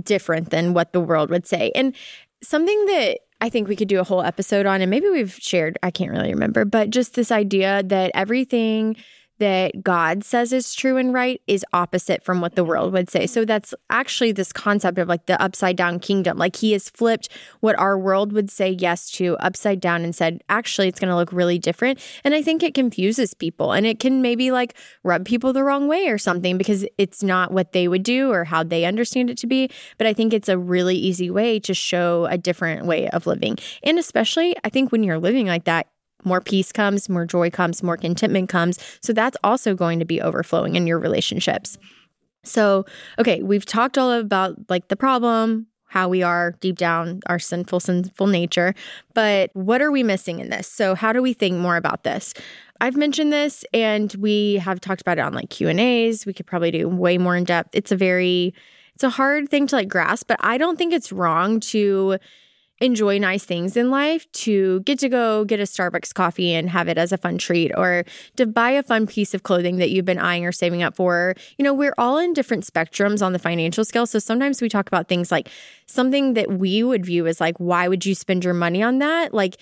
[0.02, 1.72] different than what the world would say?
[1.74, 1.94] And
[2.42, 5.78] something that I think we could do a whole episode on, and maybe we've shared,
[5.82, 8.96] I can't really remember, but just this idea that everything
[9.38, 12.70] that God says is true and right is opposite from what the mm-hmm.
[12.70, 13.26] world would say.
[13.26, 16.38] So that's actually this concept of like the upside down kingdom.
[16.38, 17.28] Like he has flipped
[17.60, 21.16] what our world would say yes to upside down and said, actually, it's going to
[21.16, 22.00] look really different.
[22.24, 25.88] And I think it confuses people and it can maybe like rub people the wrong
[25.88, 29.38] way or something because it's not what they would do or how they understand it
[29.38, 29.70] to be.
[29.96, 33.58] But I think it's a really easy way to show a different way of living.
[33.82, 35.86] And especially, I think when you're living like that,
[36.24, 38.78] more peace comes, more joy comes, more contentment comes.
[39.00, 41.78] So that's also going to be overflowing in your relationships.
[42.44, 42.86] So,
[43.18, 47.80] okay, we've talked all about like the problem, how we are deep down, our sinful,
[47.80, 48.74] sinful nature.
[49.14, 50.66] But what are we missing in this?
[50.66, 52.34] So, how do we think more about this?
[52.80, 56.26] I've mentioned this and we have talked about it on like Q&As.
[56.26, 57.70] We could probably do way more in depth.
[57.72, 58.54] It's a very
[58.94, 62.18] it's a hard thing to like grasp, but I don't think it's wrong to
[62.80, 66.88] enjoy nice things in life to get to go get a Starbucks coffee and have
[66.88, 68.04] it as a fun treat or
[68.36, 71.34] to buy a fun piece of clothing that you've been eyeing or saving up for.
[71.56, 74.06] You know, we're all in different spectrums on the financial scale.
[74.06, 75.48] So sometimes we talk about things like
[75.86, 79.34] something that we would view as like, why would you spend your money on that?
[79.34, 79.56] Like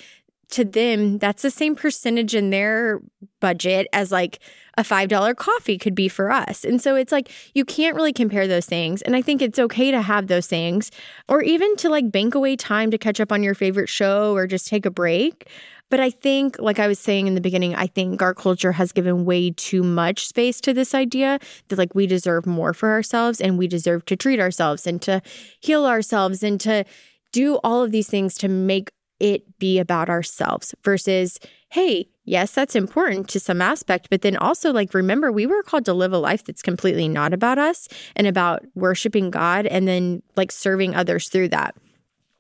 [0.51, 3.01] to them, that's the same percentage in their
[3.41, 4.39] budget as like
[4.79, 6.65] a $5 coffee could be for us.
[6.65, 9.03] And so it's like you can't really compare those things.
[9.03, 10.91] And I think it's okay to have those things
[11.29, 14.47] or even to like bank away time to catch up on your favorite show or
[14.47, 15.49] just take a break.
[15.89, 18.91] But I think, like I was saying in the beginning, I think our culture has
[18.91, 23.41] given way too much space to this idea that like we deserve more for ourselves
[23.41, 25.23] and we deserve to treat ourselves and to
[25.61, 26.85] heal ourselves and to
[27.33, 31.39] do all of these things to make it be about ourselves versus,
[31.71, 35.85] hey, yes, that's important to some aspect, but then also, like, remember, we were called
[35.87, 40.23] to live a life that's completely not about us and about worshiping God and then
[40.37, 41.75] like serving others through that.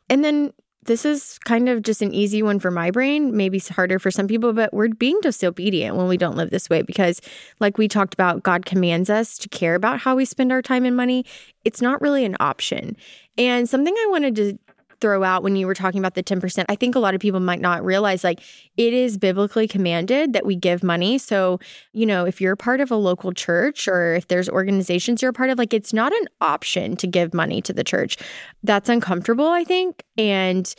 [0.08, 0.52] And then
[0.84, 4.10] this is kind of just an easy one for my brain, maybe it's harder for
[4.10, 7.20] some people, but we're being disobedient when we don't live this way because,
[7.58, 10.84] like we talked about, God commands us to care about how we spend our time
[10.84, 11.24] and money.
[11.64, 12.96] It's not really an option.
[13.36, 14.58] And something I wanted to
[15.00, 16.64] throw out when you were talking about the 10%.
[16.68, 18.40] I think a lot of people might not realize like
[18.76, 21.18] it is biblically commanded that we give money.
[21.18, 21.58] So,
[21.92, 25.34] you know, if you're part of a local church or if there's organizations you're a
[25.34, 28.16] part of, like it's not an option to give money to the church.
[28.62, 30.04] That's uncomfortable, I think.
[30.16, 30.74] And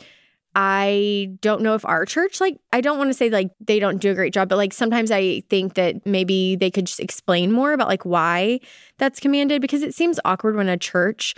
[0.54, 3.98] I don't know if our church, like, I don't want to say like they don't
[3.98, 7.52] do a great job, but like sometimes I think that maybe they could just explain
[7.52, 8.58] more about like why
[8.96, 11.34] that's commanded because it seems awkward when a church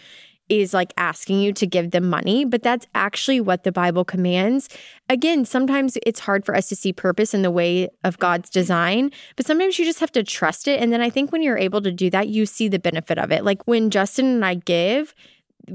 [0.50, 4.68] is like asking you to give them money, but that's actually what the Bible commands.
[5.08, 9.10] Again, sometimes it's hard for us to see purpose in the way of God's design,
[9.36, 10.80] but sometimes you just have to trust it.
[10.80, 13.30] And then I think when you're able to do that, you see the benefit of
[13.30, 13.44] it.
[13.44, 15.14] Like when Justin and I give,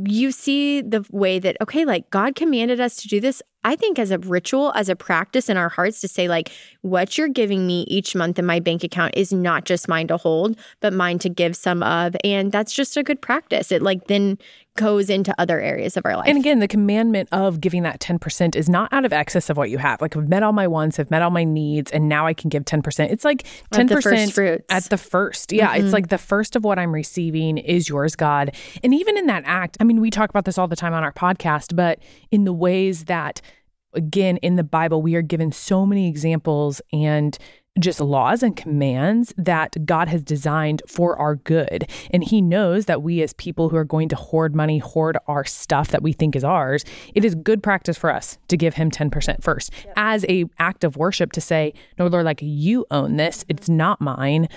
[0.06, 3.42] you see the way that, okay, like God commanded us to do this.
[3.66, 6.52] I think as a ritual, as a practice in our hearts to say, like,
[6.82, 10.18] what you're giving me each month in my bank account is not just mine to
[10.18, 12.16] hold, but mine to give some of.
[12.24, 13.72] And that's just a good practice.
[13.72, 14.38] It like then
[14.76, 16.28] goes into other areas of our life.
[16.28, 19.70] And again, the commandment of giving that 10% is not out of excess of what
[19.70, 20.02] you have.
[20.02, 22.50] Like I've met all my wants, I've met all my needs, and now I can
[22.50, 23.10] give 10%.
[23.10, 24.66] It's like 10% at the first fruits.
[24.70, 25.54] At the first.
[25.54, 25.70] Yeah.
[25.70, 25.86] Mm-hmm.
[25.86, 28.54] It's like the first of what I'm receiving is yours, God.
[28.84, 31.04] And even in that act, I mean, we talk about this all the time on
[31.04, 32.00] our podcast, but
[32.30, 33.42] in the ways that
[33.96, 37.38] again in the bible we are given so many examples and
[37.80, 41.90] just laws and commands that God has designed for our good.
[42.12, 45.44] And He knows that we, as people who are going to hoard money, hoard our
[45.44, 48.90] stuff that we think is ours, it is good practice for us to give Him
[48.90, 49.94] 10% first yep.
[49.98, 54.00] as a act of worship to say, No, Lord, like you own this, it's not
[54.00, 54.48] mine.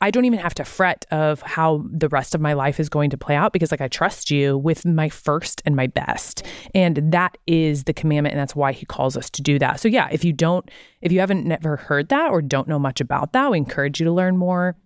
[0.00, 3.10] I don't even have to fret of how the rest of my life is going
[3.10, 6.46] to play out because like I trust you with my first and my best.
[6.74, 9.80] And that is the commandment and that's why he calls us to do that.
[9.80, 13.00] So yeah, if you don't if you haven't never heard that or don't know much
[13.00, 14.76] about that, we encourage you to learn more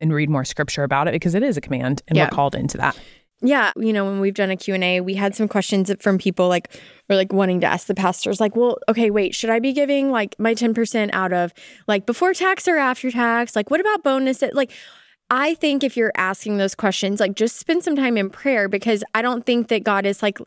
[0.00, 2.24] and read more scripture about it because it is a command and yeah.
[2.24, 2.96] we're called into that
[3.42, 6.70] yeah you know when we've done a q&a we had some questions from people like
[7.08, 10.10] or like wanting to ask the pastors like well okay wait should i be giving
[10.10, 11.52] like my 10% out of
[11.86, 13.56] like before tax or after tax?
[13.56, 14.42] Like what about bonus?
[14.52, 14.70] Like
[15.30, 19.04] i think if you're asking those questions like just spend some time in prayer because
[19.14, 20.38] i don't think that god is like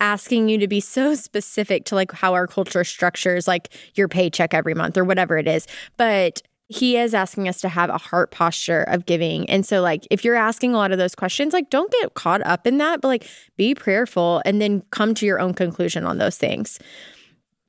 [0.00, 4.54] asking you to be so specific to like how our culture structures like your paycheck
[4.54, 5.66] every month or whatever it is.
[5.96, 9.48] But he is asking us to have a heart posture of giving.
[9.48, 12.42] And so, like, if you're asking a lot of those questions, like, don't get caught
[12.46, 13.26] up in that, but like,
[13.56, 16.78] be prayerful and then come to your own conclusion on those things.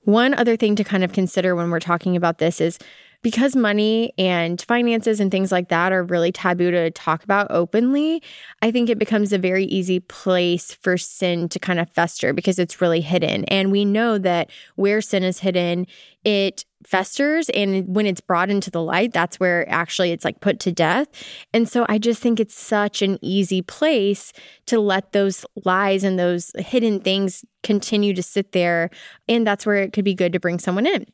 [0.03, 2.77] One other thing to kind of consider when we're talking about this is
[3.21, 8.23] because money and finances and things like that are really taboo to talk about openly,
[8.61, 12.59] I think it becomes a very easy place for sin to kind of fester because
[12.59, 13.43] it's really hidden.
[13.45, 15.85] And we know that where sin is hidden,
[16.23, 17.49] it festers.
[17.49, 21.07] And when it's brought into the light that's where actually it's like put to death.
[21.53, 24.31] And so i just think it's such an easy place
[24.67, 28.89] to let those lies and those hidden things continue to sit there.
[29.27, 31.05] And that's where it could be good to bring someone in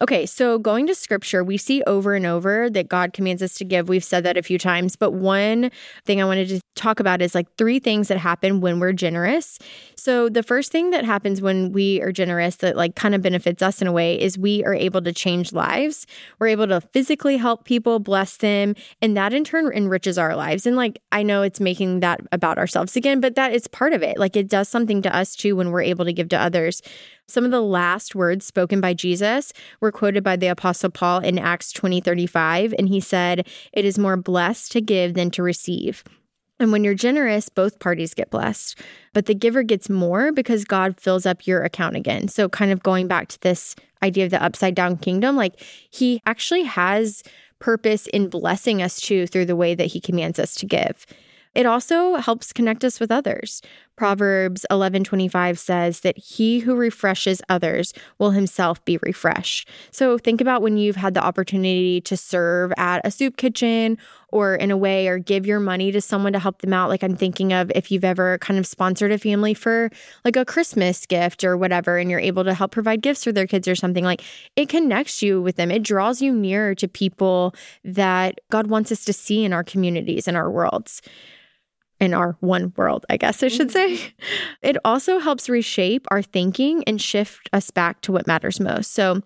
[0.00, 3.64] Okay, so going to scripture, we see over and over that God commands us to
[3.64, 3.88] give.
[3.88, 5.72] We've said that a few times, but one
[6.04, 9.58] thing I wanted to talk about is like three things that happen when we're generous.
[9.96, 13.60] So, the first thing that happens when we are generous that like kind of benefits
[13.60, 16.06] us in a way is we are able to change lives.
[16.38, 20.64] We're able to physically help people, bless them, and that in turn enriches our lives.
[20.64, 24.04] And like, I know it's making that about ourselves again, but that is part of
[24.04, 24.16] it.
[24.16, 26.82] Like, it does something to us too when we're able to give to others.
[27.30, 31.38] Some of the last words spoken by Jesus were quoted by the Apostle Paul in
[31.38, 36.04] Acts 20 35, and he said, It is more blessed to give than to receive.
[36.60, 38.80] And when you're generous, both parties get blessed,
[39.12, 42.28] but the giver gets more because God fills up your account again.
[42.28, 46.20] So, kind of going back to this idea of the upside down kingdom, like he
[46.26, 47.22] actually has
[47.58, 51.06] purpose in blessing us too through the way that he commands us to give.
[51.54, 53.62] It also helps connect us with others.
[53.98, 59.68] Proverbs 11:25 says that he who refreshes others will himself be refreshed.
[59.90, 64.54] So think about when you've had the opportunity to serve at a soup kitchen or
[64.54, 67.16] in a way or give your money to someone to help them out like I'm
[67.16, 69.90] thinking of if you've ever kind of sponsored a family for
[70.24, 73.48] like a Christmas gift or whatever and you're able to help provide gifts for their
[73.48, 74.22] kids or something like
[74.54, 75.72] it connects you with them.
[75.72, 80.28] It draws you nearer to people that God wants us to see in our communities
[80.28, 81.02] and our worlds
[82.00, 83.94] in our one world, I guess I should say.
[83.94, 84.18] Mm-hmm.
[84.62, 88.92] It also helps reshape our thinking and shift us back to what matters most.
[88.92, 89.22] So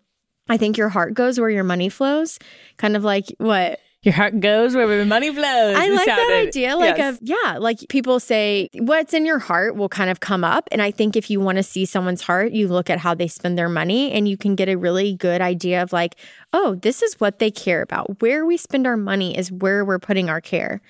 [0.49, 2.39] I think your heart goes where your money flows,
[2.79, 5.77] kind of like what your heart goes where the money flows.
[5.77, 6.77] I like that idea.
[6.77, 7.19] Like, yes.
[7.19, 10.69] a, yeah, like people say, what's in your heart will kind of come up.
[10.73, 13.29] And I think if you want to see someone's heart, you look at how they
[13.29, 16.17] spend their money and you can get a really good idea of, like,
[16.53, 18.21] oh, this is what they care about.
[18.21, 20.81] Where we spend our money is where we're putting our care.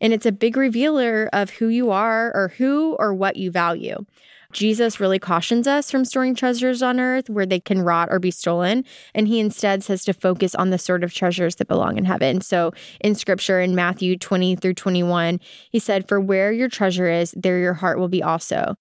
[0.00, 4.04] And it's a big revealer of who you are or who or what you value.
[4.52, 8.30] Jesus really cautions us from storing treasures on earth where they can rot or be
[8.30, 8.84] stolen.
[9.14, 12.40] And he instead says to focus on the sort of treasures that belong in heaven.
[12.40, 15.38] So in scripture in Matthew 20 through 21,
[15.70, 18.76] he said, For where your treasure is, there your heart will be also.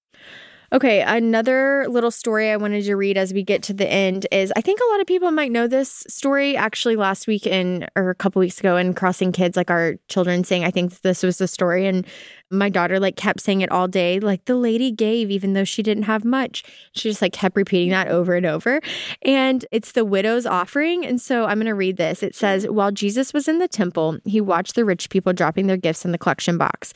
[0.74, 4.52] Okay, another little story I wanted to read as we get to the end is
[4.58, 6.58] I think a lot of people might know this story.
[6.58, 10.44] Actually, last week in or a couple weeks ago in Crossing Kids, like our children
[10.44, 12.06] saying, I think this was the story, and
[12.52, 14.20] my daughter like kept saying it all day.
[14.20, 16.66] Like the lady gave even though she didn't have much.
[16.92, 18.82] She just like kept repeating that over and over.
[19.22, 21.06] And it's the widow's offering.
[21.06, 22.24] And so I'm to read this.
[22.24, 25.78] It says, While Jesus was in the temple, he watched the rich people dropping their
[25.78, 26.94] gifts in the collection box.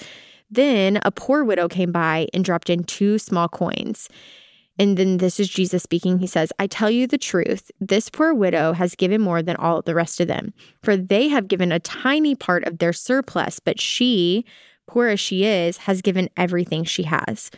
[0.51, 4.09] Then a poor widow came by and dropped in two small coins.
[4.77, 6.19] And then this is Jesus speaking.
[6.19, 9.81] He says, I tell you the truth, this poor widow has given more than all
[9.81, 10.53] the rest of them,
[10.83, 14.45] for they have given a tiny part of their surplus, but she,
[14.87, 17.51] poor as she is, has given everything she has.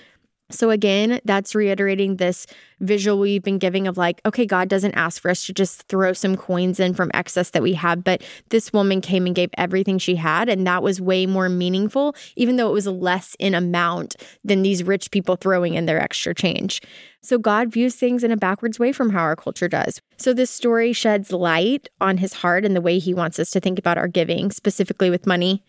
[0.51, 2.45] So, again, that's reiterating this
[2.79, 6.13] visual we've been giving of like, okay, God doesn't ask for us to just throw
[6.13, 9.97] some coins in from excess that we have, but this woman came and gave everything
[9.97, 10.49] she had.
[10.49, 14.83] And that was way more meaningful, even though it was less in amount than these
[14.83, 16.81] rich people throwing in their extra change.
[17.21, 20.01] So, God views things in a backwards way from how our culture does.
[20.17, 23.61] So, this story sheds light on his heart and the way he wants us to
[23.61, 25.63] think about our giving, specifically with money.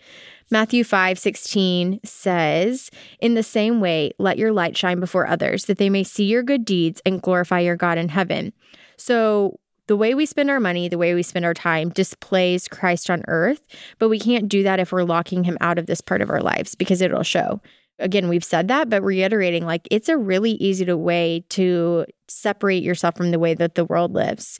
[0.51, 2.90] Matthew 5 16 says,
[3.20, 6.42] In the same way, let your light shine before others, that they may see your
[6.42, 8.53] good deeds and glorify your God in heaven.
[8.97, 13.11] So, the way we spend our money, the way we spend our time displays Christ
[13.11, 13.66] on earth,
[13.99, 16.40] but we can't do that if we're locking him out of this part of our
[16.40, 17.61] lives because it'll show.
[17.99, 22.82] Again, we've said that, but reiterating like it's a really easy to way to separate
[22.82, 24.59] yourself from the way that the world lives.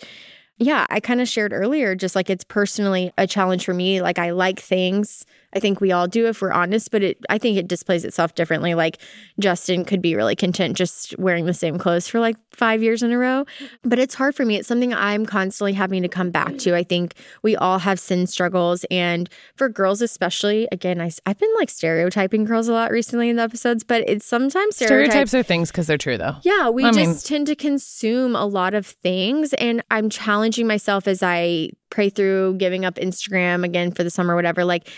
[0.59, 4.01] Yeah, I kind of shared earlier, just like it's personally a challenge for me.
[4.01, 7.39] Like, I like things I think we all do if we're honest, but it I
[7.39, 8.75] think it displays itself differently.
[8.75, 8.99] Like
[9.39, 13.13] Justin could be really content just wearing the same clothes for like five years in
[13.13, 13.45] a row.
[13.83, 14.57] But it's hard for me.
[14.57, 16.75] It's something I'm constantly having to come back to.
[16.75, 18.85] I think we all have sin struggles.
[18.91, 23.37] And for girls, especially, again, I, I've been like stereotyping girls a lot recently in
[23.37, 26.37] the episodes, but it's sometimes stereotypes are things because they're true, though.
[26.43, 29.53] Yeah, we I just mean, tend to consume a lot of things.
[29.55, 34.35] And I'm challenging myself as I pray through giving up Instagram again for the summer,
[34.35, 34.65] whatever.
[34.65, 34.89] Like,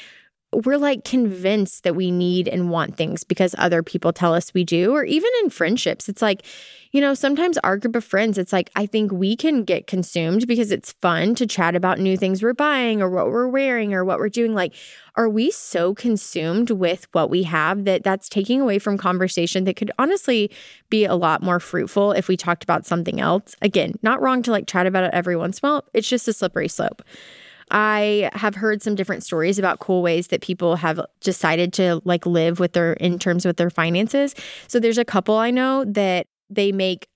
[0.64, 4.64] we're like convinced that we need and want things because other people tell us we
[4.64, 6.09] do, or even in friendships.
[6.09, 6.44] It's like,
[6.92, 10.46] you know, sometimes our group of friends, it's like, I think we can get consumed
[10.46, 14.04] because it's fun to chat about new things we're buying or what we're wearing or
[14.04, 14.54] what we're doing.
[14.54, 14.72] Like,
[15.14, 19.76] are we so consumed with what we have that that's taking away from conversation that
[19.76, 20.50] could honestly
[20.88, 23.57] be a lot more fruitful if we talked about something else?
[23.61, 25.84] Again, not wrong to like chat about it every once in a while.
[25.92, 27.02] It's just a slippery slope.
[27.70, 32.24] I have heard some different stories about cool ways that people have decided to like
[32.26, 34.34] live with their in terms with their finances.
[34.68, 37.08] So there's a couple I know that they make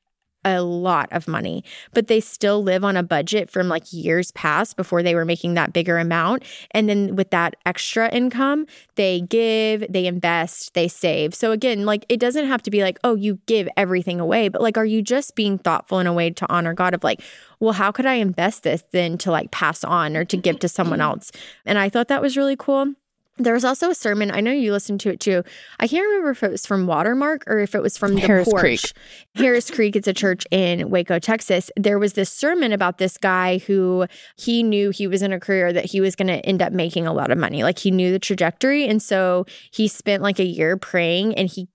[0.45, 4.77] a lot of money, but they still live on a budget from like years past
[4.77, 6.45] before they were making that bigger amount.
[6.71, 11.35] And then with that extra income, they give, they invest, they save.
[11.35, 14.63] So again, like it doesn't have to be like, oh, you give everything away, but
[14.63, 17.23] like, are you just being thoughtful in a way to honor God of like,
[17.59, 20.69] well, how could I invest this then to like pass on or to give to
[20.69, 21.11] someone mm-hmm.
[21.11, 21.33] else?
[21.67, 22.95] And I thought that was really cool.
[23.43, 24.31] There was also a sermon.
[24.31, 25.43] I know you listened to it too.
[25.79, 28.49] I can't remember if it was from Watermark or if it was from the Harris
[28.49, 28.61] porch.
[28.61, 28.81] Creek.
[29.35, 29.97] Harris Creek.
[29.97, 31.71] It's a church in Waco, Texas.
[31.77, 35.73] There was this sermon about this guy who he knew he was in a career
[35.73, 37.63] that he was going to end up making a lot of money.
[37.63, 41.69] Like he knew the trajectory, and so he spent like a year praying, and he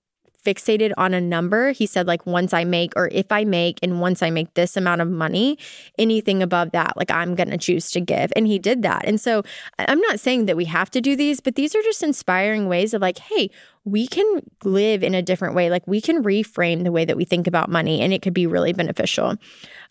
[0.45, 1.71] fixated on a number.
[1.71, 4.77] He said, like, once I make, or if I make, and once I make this
[4.77, 5.57] amount of money,
[5.97, 8.31] anything above that, like, I'm going to choose to give.
[8.35, 9.03] And he did that.
[9.05, 9.43] And so
[9.79, 12.93] I'm not saying that we have to do these, but these are just inspiring ways
[12.93, 13.49] of like, hey,
[13.85, 15.69] we can live in a different way.
[15.69, 18.47] Like we can reframe the way that we think about money and it could be
[18.47, 19.35] really beneficial.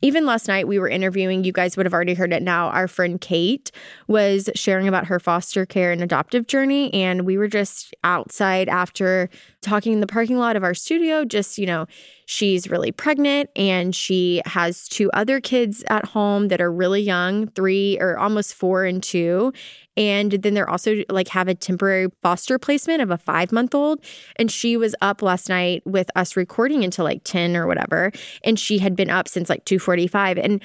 [0.03, 2.69] Even last night, we were interviewing, you guys would have already heard it now.
[2.71, 3.71] Our friend Kate
[4.09, 6.93] was sharing about her foster care and adoptive journey.
[6.93, 9.31] And we were just outside after
[9.63, 11.87] talking in the parking lot of our studio, just, you know,
[12.27, 17.47] she's really pregnant and she has two other kids at home that are really young,
[17.49, 19.53] three or almost four and two.
[19.97, 24.05] And then they're also like have a temporary foster placement of a five month old.
[24.37, 28.13] And she was up last night with us recording until like 10 or whatever.
[28.43, 30.39] And she had been up since like 245.
[30.39, 30.63] And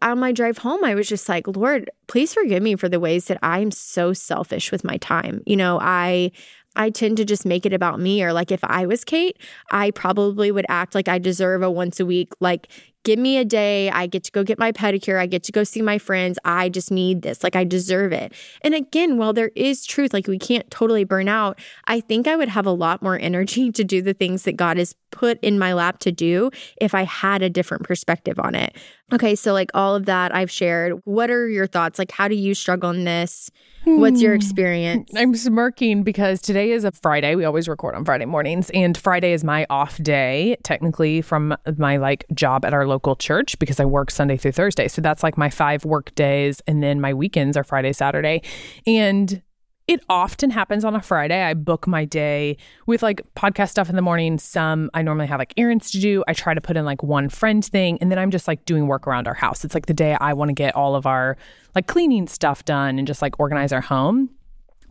[0.00, 3.26] on my drive home, I was just like, Lord, please forgive me for the ways
[3.26, 5.42] that I'm so selfish with my time.
[5.44, 6.30] You know, I
[6.76, 8.22] I tend to just make it about me.
[8.22, 9.36] Or like if I was Kate,
[9.72, 12.68] I probably would act like I deserve a once a week, like
[13.08, 13.88] give me a day.
[13.88, 15.18] I get to go get my pedicure.
[15.18, 16.38] I get to go see my friends.
[16.44, 17.42] I just need this.
[17.42, 18.34] Like I deserve it.
[18.60, 22.36] And again, while there is truth, like we can't totally burn out, I think I
[22.36, 25.58] would have a lot more energy to do the things that God has put in
[25.58, 26.50] my lap to do
[26.82, 28.76] if I had a different perspective on it.
[29.12, 31.00] Okay, so like all of that I've shared.
[31.04, 31.98] What are your thoughts?
[31.98, 33.50] Like, how do you struggle in this?
[33.84, 34.36] What's your hmm.
[34.36, 35.10] experience?
[35.16, 37.34] I'm smirking because today is a Friday.
[37.34, 41.96] We always record on Friday mornings, and Friday is my off day, technically, from my
[41.96, 44.88] like job at our local church because I work Sunday through Thursday.
[44.88, 48.42] So that's like my five work days, and then my weekends are Friday, Saturday.
[48.86, 49.42] And
[49.88, 51.42] it often happens on a Friday.
[51.42, 54.38] I book my day with like podcast stuff in the morning.
[54.38, 56.22] Some I normally have like errands to do.
[56.28, 58.86] I try to put in like one friend thing and then I'm just like doing
[58.86, 59.64] work around our house.
[59.64, 61.38] It's like the day I want to get all of our
[61.74, 64.28] like cleaning stuff done and just like organize our home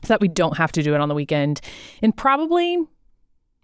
[0.04, 1.62] so that we don't have to do it on the weekend.
[2.02, 2.80] And probably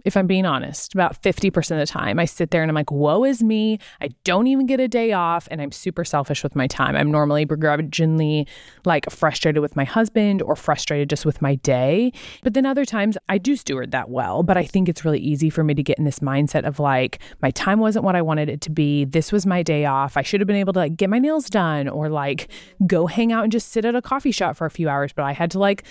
[0.03, 2.19] if I'm being honest, about 50% of the time.
[2.19, 3.79] I sit there and I'm like, woe is me.
[4.01, 5.47] I don't even get a day off.
[5.49, 6.95] And I'm super selfish with my time.
[6.95, 8.47] I'm normally begrudgingly
[8.85, 12.11] like frustrated with my husband or frustrated just with my day.
[12.43, 14.43] But then other times I do steward that well.
[14.43, 17.19] But I think it's really easy for me to get in this mindset of like,
[17.41, 19.05] my time wasn't what I wanted it to be.
[19.05, 20.17] This was my day off.
[20.17, 22.49] I should have been able to like get my nails done or like
[22.85, 25.13] go hang out and just sit at a coffee shop for a few hours.
[25.13, 25.83] But I had to like,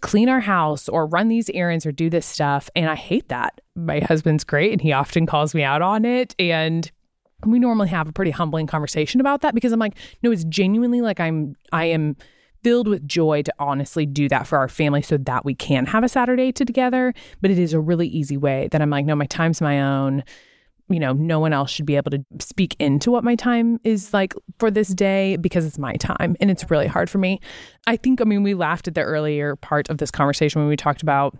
[0.00, 2.70] clean our house or run these errands or do this stuff.
[2.74, 3.60] And I hate that.
[3.76, 6.34] My husband's great and he often calls me out on it.
[6.38, 6.90] And
[7.44, 11.00] we normally have a pretty humbling conversation about that because I'm like, no, it's genuinely
[11.00, 12.16] like I'm, I am
[12.62, 16.04] filled with joy to honestly do that for our family so that we can have
[16.04, 17.14] a Saturday together.
[17.40, 20.22] But it is a really easy way that I'm like, no, my time's my own
[20.90, 24.12] you know, no one else should be able to speak into what my time is
[24.12, 27.40] like for this day because it's my time and it's really hard for me.
[27.86, 30.76] I think, I mean, we laughed at the earlier part of this conversation when we
[30.76, 31.38] talked about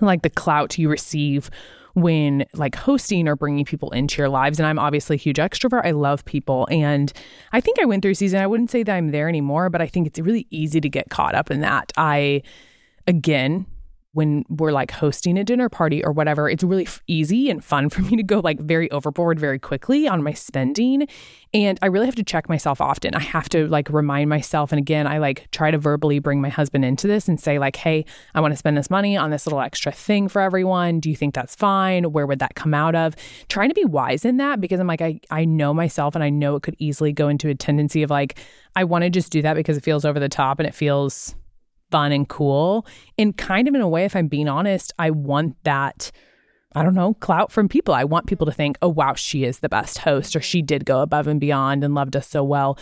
[0.00, 1.50] like the clout you receive
[1.94, 4.58] when like hosting or bringing people into your lives.
[4.58, 5.84] And I'm obviously a huge extrovert.
[5.84, 6.66] I love people.
[6.70, 7.12] And
[7.52, 9.86] I think I went through season, I wouldn't say that I'm there anymore, but I
[9.86, 11.92] think it's really easy to get caught up in that.
[11.96, 12.42] I,
[13.06, 13.66] again,
[14.12, 17.88] when we're like hosting a dinner party or whatever, it's really f- easy and fun
[17.90, 21.06] for me to go like very overboard very quickly on my spending.
[21.52, 23.14] And I really have to check myself often.
[23.14, 24.72] I have to like remind myself.
[24.72, 27.76] And again, I like try to verbally bring my husband into this and say, like,
[27.76, 28.04] hey,
[28.34, 31.00] I want to spend this money on this little extra thing for everyone.
[31.00, 32.10] Do you think that's fine?
[32.10, 33.14] Where would that come out of?
[33.48, 36.30] Trying to be wise in that because I'm like, I, I know myself and I
[36.30, 38.38] know it could easily go into a tendency of like,
[38.74, 41.34] I want to just do that because it feels over the top and it feels
[41.90, 42.86] fun and cool.
[43.16, 46.10] And kind of in a way, if I'm being honest, I want that.
[46.74, 47.94] I don't know, clout from people.
[47.94, 50.84] I want people to think, oh, wow, she is the best host, or she did
[50.84, 52.78] go above and beyond and loved us so well.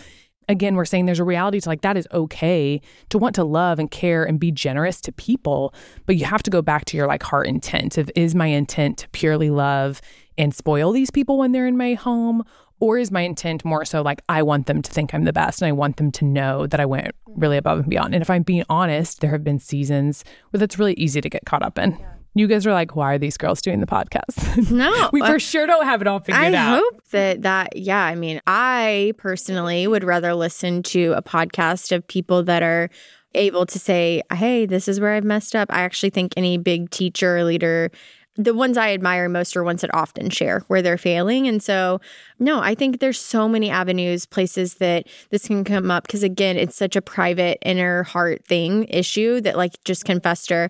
[0.49, 3.79] Again, we're saying there's a reality to like that is okay to want to love
[3.79, 5.73] and care and be generous to people,
[6.05, 7.97] but you have to go back to your like heart intent.
[7.97, 10.01] of is my intent to purely love
[10.37, 12.43] and spoil these people when they're in my home,
[12.79, 15.61] or is my intent more so like I want them to think I'm the best
[15.61, 18.13] and I want them to know that I went really above and beyond?
[18.13, 21.45] And if I'm being honest, there have been seasons where that's really easy to get
[21.45, 21.91] caught up in.
[21.99, 22.13] Yeah.
[22.35, 24.71] You guys are like, why are these girls doing the podcast?
[24.71, 26.73] No, we for sure don't have it all figured I out.
[26.73, 28.03] I hope that that yeah.
[28.03, 32.89] I mean, I personally would rather listen to a podcast of people that are
[33.33, 36.91] able to say, "Hey, this is where I've messed up." I actually think any big
[36.91, 37.91] teacher or leader
[38.37, 41.47] the ones I admire most are ones that often share where they're failing.
[41.47, 41.99] And so,
[42.39, 46.55] no, I think there's so many avenues, places that this can come up because, again,
[46.55, 50.69] it's such a private inner heart thing issue that like just can fester.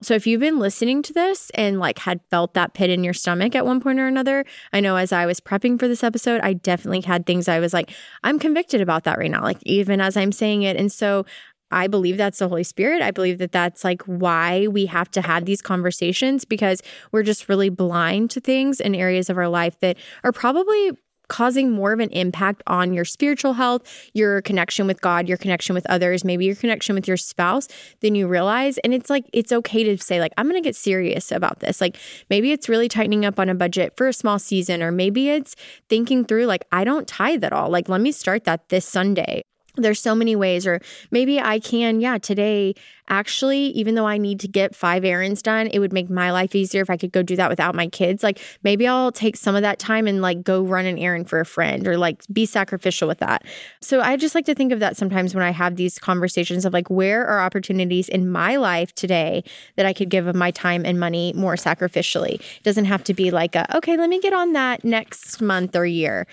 [0.00, 3.14] So if you've been listening to this and like had felt that pit in your
[3.14, 6.40] stomach at one point or another, I know as I was prepping for this episode,
[6.42, 7.90] I definitely had things I was like,
[8.22, 10.76] I'm convicted about that right now, like even as I'm saying it.
[10.76, 11.26] And so
[11.70, 13.02] I believe that's the Holy Spirit.
[13.02, 17.48] I believe that that's like why we have to have these conversations because we're just
[17.48, 20.92] really blind to things in areas of our life that are probably
[21.28, 23.82] causing more of an impact on your spiritual health,
[24.14, 27.68] your connection with God, your connection with others, maybe your connection with your spouse
[28.00, 28.78] than you realize.
[28.78, 31.80] And it's like, it's okay to say, like, I'm going to get serious about this.
[31.80, 31.96] Like,
[32.30, 35.54] maybe it's really tightening up on a budget for a small season, or maybe it's
[35.88, 37.68] thinking through, like, I don't tithe at all.
[37.68, 39.42] Like, let me start that this Sunday
[39.82, 42.74] there's so many ways or maybe i can yeah today
[43.08, 46.54] actually even though i need to get five errands done it would make my life
[46.54, 48.22] easier if i could go do that without my kids.
[48.22, 51.40] Like maybe i'll take some of that time and like go run an errand for
[51.40, 53.44] a friend or like be sacrificial with that.
[53.80, 56.72] So i just like to think of that sometimes when i have these conversations of
[56.72, 59.44] like where are opportunities in my life today
[59.76, 62.34] that i could give of my time and money more sacrificially?
[62.34, 65.76] It doesn't have to be like a, okay let me get on that next month
[65.76, 66.26] or year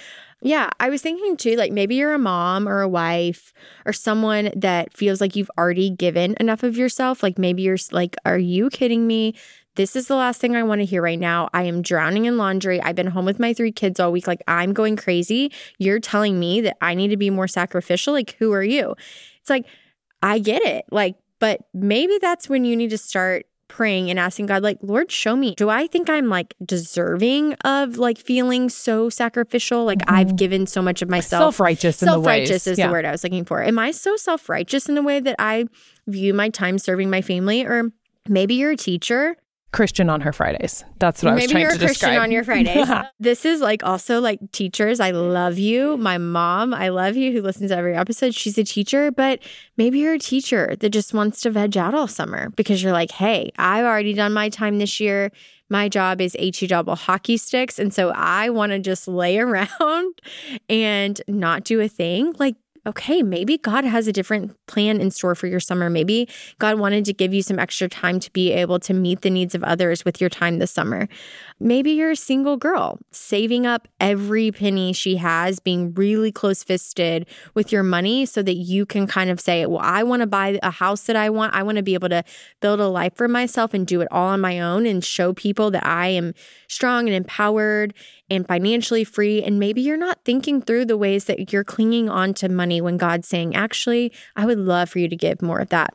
[0.45, 3.51] yeah, I was thinking too, like maybe you're a mom or a wife
[3.83, 7.23] or someone that feels like you've already given enough of yourself.
[7.23, 9.33] Like maybe you're like, are you kidding me?
[9.73, 11.49] This is the last thing I want to hear right now.
[11.51, 12.79] I am drowning in laundry.
[12.79, 14.27] I've been home with my three kids all week.
[14.27, 15.51] Like, I'm going crazy.
[15.79, 18.13] You're telling me that I need to be more sacrificial.
[18.13, 18.95] Like, who are you?
[19.41, 19.65] It's like,
[20.21, 20.85] I get it.
[20.91, 25.11] Like, but maybe that's when you need to start praying and asking God, like, Lord,
[25.11, 29.83] show me, do I think I'm like deserving of like feeling so sacrificial?
[29.83, 30.15] Like mm-hmm.
[30.15, 31.41] I've given so much of myself.
[31.41, 31.97] Self righteous.
[31.97, 32.87] Self righteous is yeah.
[32.87, 33.61] the word I was looking for.
[33.61, 35.65] Am I so self righteous in the way that I
[36.07, 37.65] view my time serving my family?
[37.65, 37.91] Or
[38.29, 39.35] maybe you're a teacher
[39.75, 40.85] Christian on her Fridays.
[40.99, 42.23] That's what Maybe I was trying you're to a Christian describe.
[42.23, 42.87] on your Fridays.
[43.19, 45.01] this is like also like teachers.
[45.01, 45.97] I love you.
[45.97, 48.33] My mom, I love you, who listens to every episode.
[48.33, 49.39] She's a teacher, but
[49.75, 53.11] maybe you're a teacher that just wants to veg out all summer because you're like,
[53.11, 55.31] hey, I've already done my time this year.
[55.69, 57.77] My job is HE double hockey sticks.
[57.77, 60.21] And so I want to just lay around
[60.69, 62.33] and not do a thing.
[62.39, 62.55] Like,
[62.87, 65.89] okay, maybe God has a different plan in store for your summer.
[65.89, 66.29] Maybe
[66.59, 69.55] God wanted to give you some extra time to be able to meet the needs
[69.55, 71.07] of others with your time this summer.
[71.59, 77.27] Maybe you're a single girl saving up every penny she has, being really close fisted
[77.53, 80.59] with your money so that you can kind of say, Well, I want to buy
[80.61, 81.53] a house that I want.
[81.55, 82.23] I want to be able to
[82.61, 85.71] build a life for myself and do it all on my own and show people
[85.71, 86.33] that I am
[86.67, 87.93] strong and empowered
[88.29, 89.43] and financially free.
[89.43, 92.97] And maybe you're not thinking through the ways that you're clinging on to money when
[92.97, 95.93] God's saying, Actually, I would love for you to give more of that.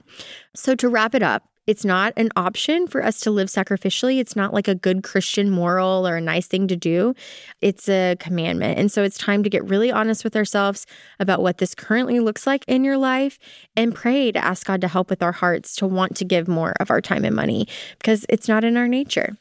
[0.54, 4.18] So, to wrap it up, it's not an option for us to live sacrificially.
[4.18, 7.14] It's not like a good Christian moral or a nice thing to do.
[7.60, 8.76] It's a commandment.
[8.76, 10.84] And so it's time to get really honest with ourselves
[11.20, 13.38] about what this currently looks like in your life
[13.76, 16.72] and pray to ask God to help with our hearts to want to give more
[16.80, 17.68] of our time and money
[17.98, 19.36] because it's not in our nature.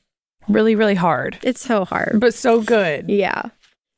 [0.48, 1.38] Really, really hard.
[1.44, 2.20] It's so hard.
[2.20, 3.10] But so good.
[3.10, 3.50] Yeah.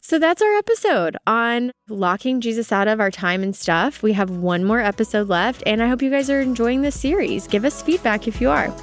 [0.01, 4.01] So that's our episode on locking Jesus out of our time and stuff.
[4.01, 7.47] We have one more episode left, and I hope you guys are enjoying this series.
[7.47, 8.73] Give us feedback if you are.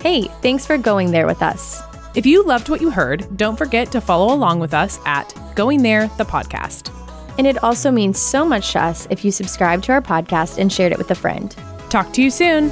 [0.00, 1.82] Hey, thanks for going there with us.
[2.16, 5.82] If you loved what you heard, don't forget to follow along with us at Going
[5.82, 6.90] There, the podcast.
[7.38, 10.72] And it also means so much to us if you subscribe to our podcast and
[10.72, 11.54] shared it with a friend.
[11.88, 12.70] Talk to you soon.